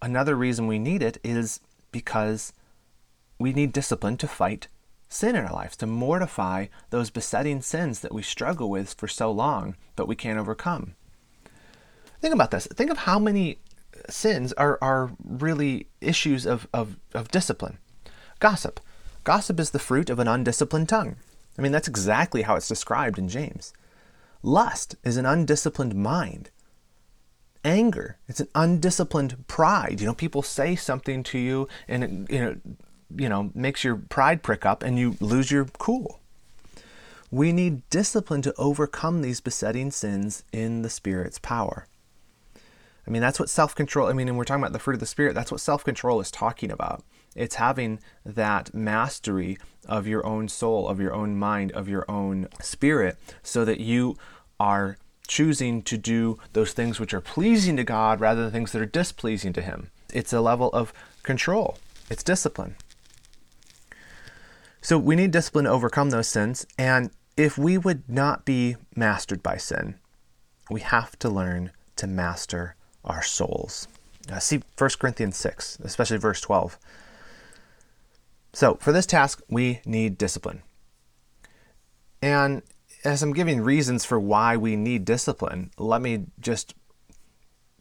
another 0.00 0.34
reason 0.34 0.66
we 0.66 0.78
need 0.78 1.02
it 1.02 1.18
is 1.22 1.60
because 1.92 2.54
we 3.38 3.52
need 3.52 3.72
discipline 3.72 4.16
to 4.16 4.26
fight 4.26 4.68
sin 5.10 5.36
in 5.36 5.44
our 5.44 5.52
lives, 5.52 5.76
to 5.76 5.86
mortify 5.86 6.66
those 6.88 7.10
besetting 7.10 7.60
sins 7.60 8.00
that 8.00 8.14
we 8.14 8.22
struggle 8.22 8.70
with 8.70 8.94
for 8.94 9.08
so 9.08 9.30
long, 9.30 9.76
but 9.94 10.08
we 10.08 10.16
can't 10.16 10.38
overcome. 10.38 10.94
Think 12.20 12.32
about 12.32 12.50
this. 12.50 12.66
Think 12.66 12.90
of 12.90 12.98
how 12.98 13.18
many 13.18 13.58
sins 14.08 14.52
are, 14.54 14.78
are 14.80 15.10
really 15.24 15.86
issues 16.00 16.46
of, 16.46 16.68
of, 16.72 16.96
of 17.14 17.28
discipline. 17.30 17.78
Gossip. 18.38 18.80
Gossip 19.24 19.60
is 19.60 19.70
the 19.70 19.78
fruit 19.78 20.10
of 20.10 20.18
an 20.18 20.28
undisciplined 20.28 20.88
tongue. 20.88 21.16
I 21.58 21.62
mean, 21.62 21.72
that's 21.72 21.88
exactly 21.88 22.42
how 22.42 22.54
it's 22.54 22.68
described 22.68 23.18
in 23.18 23.28
James. 23.28 23.72
Lust 24.42 24.96
is 25.02 25.16
an 25.16 25.26
undisciplined 25.26 25.94
mind. 25.94 26.50
Anger, 27.64 28.18
it's 28.28 28.40
an 28.40 28.48
undisciplined 28.54 29.46
pride. 29.48 30.00
You 30.00 30.06
know, 30.06 30.14
people 30.14 30.42
say 30.42 30.76
something 30.76 31.22
to 31.24 31.38
you 31.38 31.68
and 31.88 32.04
it, 32.04 32.32
you 32.32 32.40
know, 32.40 32.56
you 33.16 33.28
know, 33.28 33.50
makes 33.54 33.82
your 33.84 33.96
pride 33.96 34.42
prick 34.42 34.64
up 34.64 34.82
and 34.82 34.98
you 34.98 35.16
lose 35.20 35.50
your 35.50 35.64
cool. 35.78 36.20
We 37.30 37.52
need 37.52 37.88
discipline 37.90 38.42
to 38.42 38.54
overcome 38.56 39.20
these 39.20 39.40
besetting 39.40 39.90
sins 39.90 40.44
in 40.52 40.82
the 40.82 40.90
Spirit's 40.90 41.38
power. 41.38 41.86
I 43.08 43.10
mean, 43.10 43.22
that's 43.22 43.40
what 43.40 43.48
self 43.48 43.74
control, 43.74 44.08
I 44.08 44.12
mean, 44.12 44.28
and 44.28 44.36
we're 44.36 44.44
talking 44.44 44.62
about 44.62 44.74
the 44.74 44.78
fruit 44.78 44.94
of 44.94 45.00
the 45.00 45.06
Spirit, 45.06 45.34
that's 45.34 45.50
what 45.50 45.62
self 45.62 45.82
control 45.82 46.20
is 46.20 46.30
talking 46.30 46.70
about. 46.70 47.02
It's 47.34 47.54
having 47.54 48.00
that 48.26 48.74
mastery 48.74 49.56
of 49.86 50.06
your 50.06 50.26
own 50.26 50.48
soul, 50.48 50.86
of 50.86 51.00
your 51.00 51.14
own 51.14 51.38
mind, 51.38 51.72
of 51.72 51.88
your 51.88 52.04
own 52.10 52.48
spirit, 52.60 53.16
so 53.42 53.64
that 53.64 53.80
you 53.80 54.18
are 54.60 54.98
choosing 55.26 55.82
to 55.82 55.96
do 55.96 56.38
those 56.52 56.72
things 56.72 57.00
which 57.00 57.14
are 57.14 57.20
pleasing 57.20 57.76
to 57.76 57.84
God 57.84 58.20
rather 58.20 58.42
than 58.42 58.50
things 58.50 58.72
that 58.72 58.82
are 58.82 58.86
displeasing 58.86 59.54
to 59.54 59.62
Him. 59.62 59.90
It's 60.12 60.32
a 60.34 60.42
level 60.42 60.68
of 60.72 60.92
control, 61.22 61.78
it's 62.10 62.22
discipline. 62.22 62.76
So 64.82 64.98
we 64.98 65.16
need 65.16 65.30
discipline 65.30 65.64
to 65.64 65.70
overcome 65.70 66.10
those 66.10 66.28
sins. 66.28 66.66
And 66.78 67.10
if 67.38 67.56
we 67.56 67.78
would 67.78 68.06
not 68.06 68.44
be 68.44 68.76
mastered 68.94 69.42
by 69.42 69.56
sin, 69.56 69.94
we 70.70 70.80
have 70.80 71.18
to 71.20 71.30
learn 71.30 71.72
to 71.96 72.06
master 72.06 72.74
our 73.08 73.22
souls. 73.22 73.88
See 74.40 74.62
1 74.76 74.90
Corinthians 74.98 75.36
6, 75.36 75.78
especially 75.82 76.18
verse 76.18 76.40
12. 76.40 76.78
So, 78.52 78.74
for 78.76 78.92
this 78.92 79.06
task, 79.06 79.40
we 79.48 79.80
need 79.84 80.18
discipline. 80.18 80.62
And 82.20 82.62
as 83.04 83.22
I'm 83.22 83.32
giving 83.32 83.60
reasons 83.60 84.04
for 84.04 84.18
why 84.18 84.56
we 84.56 84.76
need 84.76 85.04
discipline, 85.04 85.70
let 85.78 86.02
me 86.02 86.26
just 86.40 86.74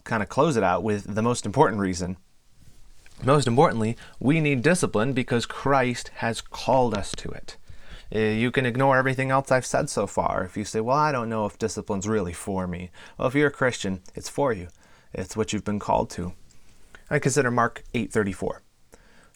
kind 0.03 0.23
of 0.23 0.29
close 0.29 0.55
it 0.55 0.63
out 0.63 0.83
with 0.83 1.15
the 1.15 1.21
most 1.21 1.45
important 1.45 1.81
reason. 1.81 2.17
Most 3.23 3.47
importantly, 3.47 3.97
we 4.19 4.39
need 4.39 4.61
discipline 4.61 5.13
because 5.13 5.45
Christ 5.45 6.11
has 6.15 6.39
called 6.39 6.93
us 6.93 7.11
to 7.13 7.29
it. 7.29 7.57
Uh, 8.13 8.19
you 8.19 8.51
can 8.51 8.65
ignore 8.65 8.97
everything 8.97 9.31
else 9.31 9.51
I've 9.51 9.65
said 9.65 9.89
so 9.89 10.07
far 10.07 10.43
if 10.45 10.55
you 10.55 10.63
say, 10.63 10.79
Well, 10.79 10.95
I 10.95 11.11
don't 11.11 11.29
know 11.29 11.45
if 11.45 11.59
discipline's 11.59 12.07
really 12.07 12.31
for 12.31 12.67
me. 12.67 12.91
Well, 13.17 13.27
if 13.27 13.35
you're 13.35 13.47
a 13.47 13.51
Christian, 13.51 14.01
it's 14.15 14.29
for 14.29 14.53
you. 14.53 14.69
It's 15.13 15.37
what 15.37 15.53
you've 15.53 15.63
been 15.63 15.79
called 15.79 16.09
to. 16.11 16.33
I 17.09 17.19
consider 17.19 17.51
Mark 17.51 17.83
8:34. 17.93 18.61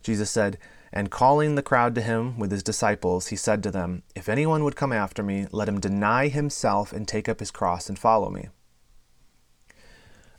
Jesus 0.03 0.29
said, 0.31 0.57
and 0.93 1.09
calling 1.09 1.55
the 1.55 1.63
crowd 1.63 1.95
to 1.95 2.01
him 2.01 2.37
with 2.37 2.51
his 2.51 2.63
disciples, 2.63 3.27
he 3.27 3.35
said 3.35 3.63
to 3.63 3.71
them, 3.71 4.03
If 4.13 4.27
anyone 4.27 4.63
would 4.63 4.75
come 4.75 4.91
after 4.91 5.23
me, 5.23 5.47
let 5.51 5.69
him 5.69 5.79
deny 5.79 6.27
himself 6.27 6.91
and 6.91 7.07
take 7.07 7.29
up 7.29 7.39
his 7.39 7.51
cross 7.51 7.87
and 7.87 7.97
follow 7.97 8.29
me. 8.29 8.49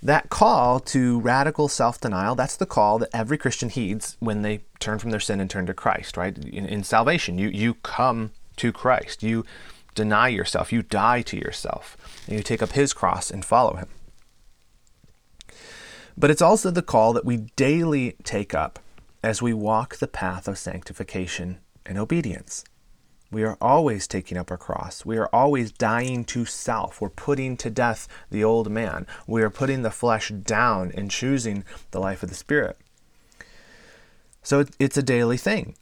That 0.03 0.29
call 0.29 0.81
to 0.81 1.21
radical 1.21 1.69
self 1.69 2.01
denial, 2.01 2.35
that's 2.35 2.57
the 2.57 2.67
call 2.67 2.99
that 2.99 3.09
every 3.15 3.39
Christian 3.39 3.71
heeds 3.71 4.17
when 4.19 4.43
they 4.43 4.65
turn 4.81 4.99
from 4.99 5.11
their 5.11 5.21
sin 5.21 5.41
and 5.41 5.49
turn 5.49 5.65
to 5.67 5.75
Christ, 5.75 6.17
right? 6.17 6.37
In, 6.37 6.67
in, 6.67 6.83
salvation, 6.83 7.39
you, 7.39 7.49
you 7.49 7.75
come 7.75 8.33
to 8.57 8.73
Christ. 8.73 9.23
You 9.23 9.47
deny 9.95 10.29
yourself. 10.29 10.73
You 10.73 10.83
die 10.83 11.23
to 11.23 11.37
yourself. 11.39 11.97
And 12.27 12.37
you 12.37 12.43
take 12.43 12.63
up 12.63 12.73
his 12.73 12.93
cross 12.93 13.31
and 13.31 13.45
follow 13.45 13.77
him. 13.77 13.89
But 16.17 16.31
it's 16.31 16.43
also 16.43 16.71
the 16.71 16.83
call 16.83 17.13
that 17.13 17.25
we 17.25 17.39
daily 17.57 18.17
take 18.25 18.55
up 18.55 18.79
as 19.23 19.41
we 19.41 19.53
walk 19.53 19.97
the 19.97 20.09
path 20.09 20.49
of 20.49 20.59
sanctification 20.59 21.59
and 21.87 21.99
obedience. 21.99 22.65
We 23.31 23.45
are 23.45 23.57
always 23.63 24.07
taking 24.07 24.37
up 24.37 24.51
our 24.51 24.59
cross. 24.59 25.07
We 25.07 25.17
are 25.17 25.31
always 25.33 25.73
dying 25.73 26.25
to 26.27 26.45
self. 26.45 27.01
We're 27.01 27.09
putting 27.09 27.57
to 27.57 27.71
death 27.71 28.07
the 28.31 28.45
old 28.45 28.71
man. 28.71 29.07
We 29.27 29.43
are 29.43 29.49
putting 29.49 29.81
the 29.81 29.91
flesh 29.91 30.29
down 30.29 30.93
and 30.95 31.11
choosing 31.11 31.65
the 31.93 32.01
life 32.01 32.23
of 32.23 32.29
the 32.29 32.35
Spirit. 32.35 32.77
So 34.43 34.67
it's 34.79 34.99
a 34.99 35.03
daily 35.03 35.39
thing. 35.39 35.77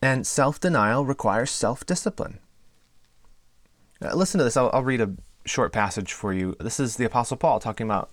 And 0.00 0.24
self 0.24 0.60
denial 0.60 1.04
requires 1.04 1.50
self 1.50 1.84
discipline. 1.84 2.38
Listen 4.00 4.38
to 4.38 4.44
this. 4.44 4.56
I'll, 4.56 4.70
I'll, 4.72 4.84
read 4.84 5.00
a 5.00 5.14
short 5.44 5.72
passage 5.72 6.12
for 6.12 6.32
you. 6.32 6.54
This 6.60 6.78
is 6.78 6.96
the 6.96 7.06
Apostle 7.06 7.38
Paul 7.38 7.58
talking 7.58 7.86
about 7.86 8.10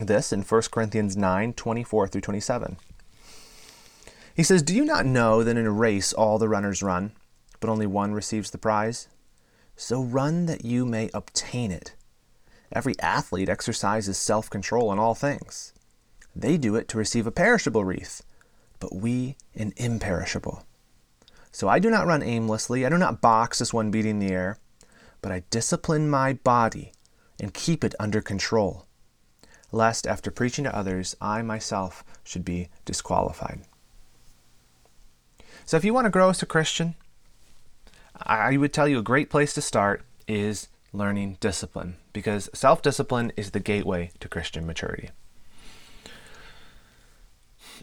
this 0.00 0.32
in 0.32 0.42
1 0.42 0.62
Corinthians 0.70 1.16
9 1.16 1.52
24 1.52 2.08
through 2.08 2.20
27. 2.20 2.76
He 4.34 4.42
says, 4.42 4.62
Do 4.62 4.74
you 4.74 4.84
not 4.84 5.06
know 5.06 5.44
that 5.44 5.56
in 5.56 5.66
a 5.66 5.70
race 5.70 6.12
all 6.12 6.38
the 6.38 6.48
runners 6.48 6.82
run, 6.82 7.12
but 7.60 7.70
only 7.70 7.86
one 7.86 8.12
receives 8.12 8.50
the 8.50 8.58
prize? 8.58 9.08
So 9.76 10.02
run 10.02 10.46
that 10.46 10.64
you 10.64 10.84
may 10.84 11.10
obtain 11.14 11.70
it. 11.70 11.94
Every 12.72 12.98
athlete 12.98 13.48
exercises 13.48 14.18
self 14.18 14.50
control 14.50 14.92
in 14.92 14.98
all 14.98 15.14
things. 15.14 15.72
They 16.34 16.56
do 16.56 16.74
it 16.74 16.88
to 16.88 16.98
receive 16.98 17.26
a 17.26 17.32
perishable 17.32 17.84
wreath, 17.84 18.22
but 18.80 18.94
we 18.94 19.36
an 19.54 19.72
imperishable. 19.76 20.64
So 21.52 21.68
I 21.68 21.78
do 21.78 21.88
not 21.88 22.06
run 22.06 22.22
aimlessly, 22.22 22.84
I 22.84 22.88
do 22.88 22.98
not 22.98 23.20
box 23.20 23.60
as 23.60 23.72
one 23.72 23.92
beating 23.92 24.18
the 24.18 24.32
air, 24.32 24.58
but 25.22 25.30
I 25.30 25.44
discipline 25.50 26.10
my 26.10 26.32
body 26.32 26.92
and 27.40 27.54
keep 27.54 27.84
it 27.84 27.94
under 28.00 28.20
control, 28.20 28.86
lest 29.74 30.06
after 30.06 30.30
preaching 30.30 30.64
to 30.64 30.74
others, 30.74 31.16
I 31.20 31.42
myself 31.42 32.04
should 32.22 32.44
be 32.44 32.68
disqualified. 32.84 33.62
So 35.66 35.76
if 35.76 35.84
you 35.84 35.92
want 35.92 36.06
to 36.06 36.10
grow 36.10 36.30
as 36.30 36.42
a 36.42 36.46
Christian, 36.46 36.94
I 38.16 38.56
would 38.56 38.72
tell 38.72 38.86
you 38.86 38.98
a 38.98 39.02
great 39.02 39.30
place 39.30 39.52
to 39.54 39.62
start 39.62 40.02
is 40.28 40.68
learning 40.92 41.38
discipline 41.40 41.96
because 42.12 42.48
self 42.54 42.80
discipline 42.80 43.32
is 43.36 43.50
the 43.50 43.60
gateway 43.60 44.12
to 44.20 44.28
Christian 44.28 44.66
maturity. 44.66 45.10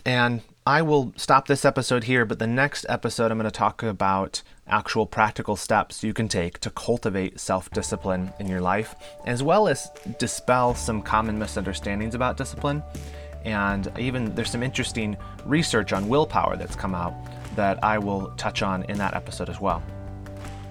And 0.06 0.42
I 0.66 0.84
will 0.84 1.12
stop 1.18 1.48
this 1.48 1.66
episode 1.66 2.04
here, 2.04 2.24
but 2.24 2.38
the 2.38 2.46
next 2.46 2.86
episode 2.88 3.32
I'm 3.32 3.40
going 3.40 3.50
to 3.50 3.52
talk 3.52 3.82
about 3.82 4.44
actual 4.68 5.08
practical 5.08 5.56
steps 5.56 6.04
you 6.04 6.14
can 6.14 6.28
take 6.28 6.60
to 6.60 6.70
cultivate 6.70 7.40
self 7.40 7.72
discipline 7.72 8.32
in 8.40 8.48
your 8.48 8.62
life, 8.62 8.94
as 9.26 9.42
well 9.42 9.68
as 9.68 9.90
dispel 10.20 10.76
some 10.76 11.02
common 11.02 11.40
misunderstandings 11.40 12.14
about 12.14 12.38
discipline. 12.38 12.84
And 13.44 13.92
even 13.98 14.36
there's 14.36 14.52
some 14.52 14.62
interesting 14.62 15.18
research 15.46 15.94
on 15.94 16.08
willpower 16.08 16.56
that's 16.58 16.76
come 16.76 16.94
out 16.94 17.16
that 17.56 17.84
I 17.84 17.98
will 17.98 18.28
touch 18.38 18.62
on 18.62 18.84
in 18.84 19.00
that 19.00 19.16
episode 19.16 19.50
as 19.50 19.60
well. 19.60 19.82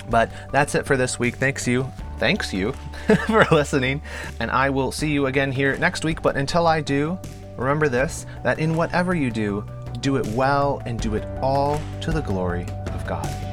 But 0.09 0.31
that's 0.53 0.77
it 0.77 0.87
for 0.87 0.97
this 0.97 1.19
week. 1.19 1.35
Thanks 1.35 1.67
you. 1.67 1.91
Thanks 2.19 2.55
you 2.55 2.73
for 3.27 3.45
listening. 3.51 4.03
And 4.39 4.53
I 4.53 4.71
will 4.71 4.93
see 4.93 5.11
you 5.11 5.27
again 5.27 5.51
here 5.51 5.77
next 5.79 6.05
week. 6.05 6.23
But 6.23 6.37
until 6.37 6.69
I 6.69 6.81
do, 6.81 7.19
remember 7.57 7.89
this 7.89 8.25
that 8.45 8.61
in 8.61 8.77
whatever 8.77 9.17
you 9.17 9.33
do, 9.33 9.65
do 10.01 10.17
it 10.17 10.27
well 10.29 10.83
and 10.87 10.99
do 11.01 11.15
it 11.15 11.27
all 11.43 11.81
to 12.01 12.11
the 12.11 12.23
glory 12.23 12.67
of 12.93 13.07
God. 13.07 13.50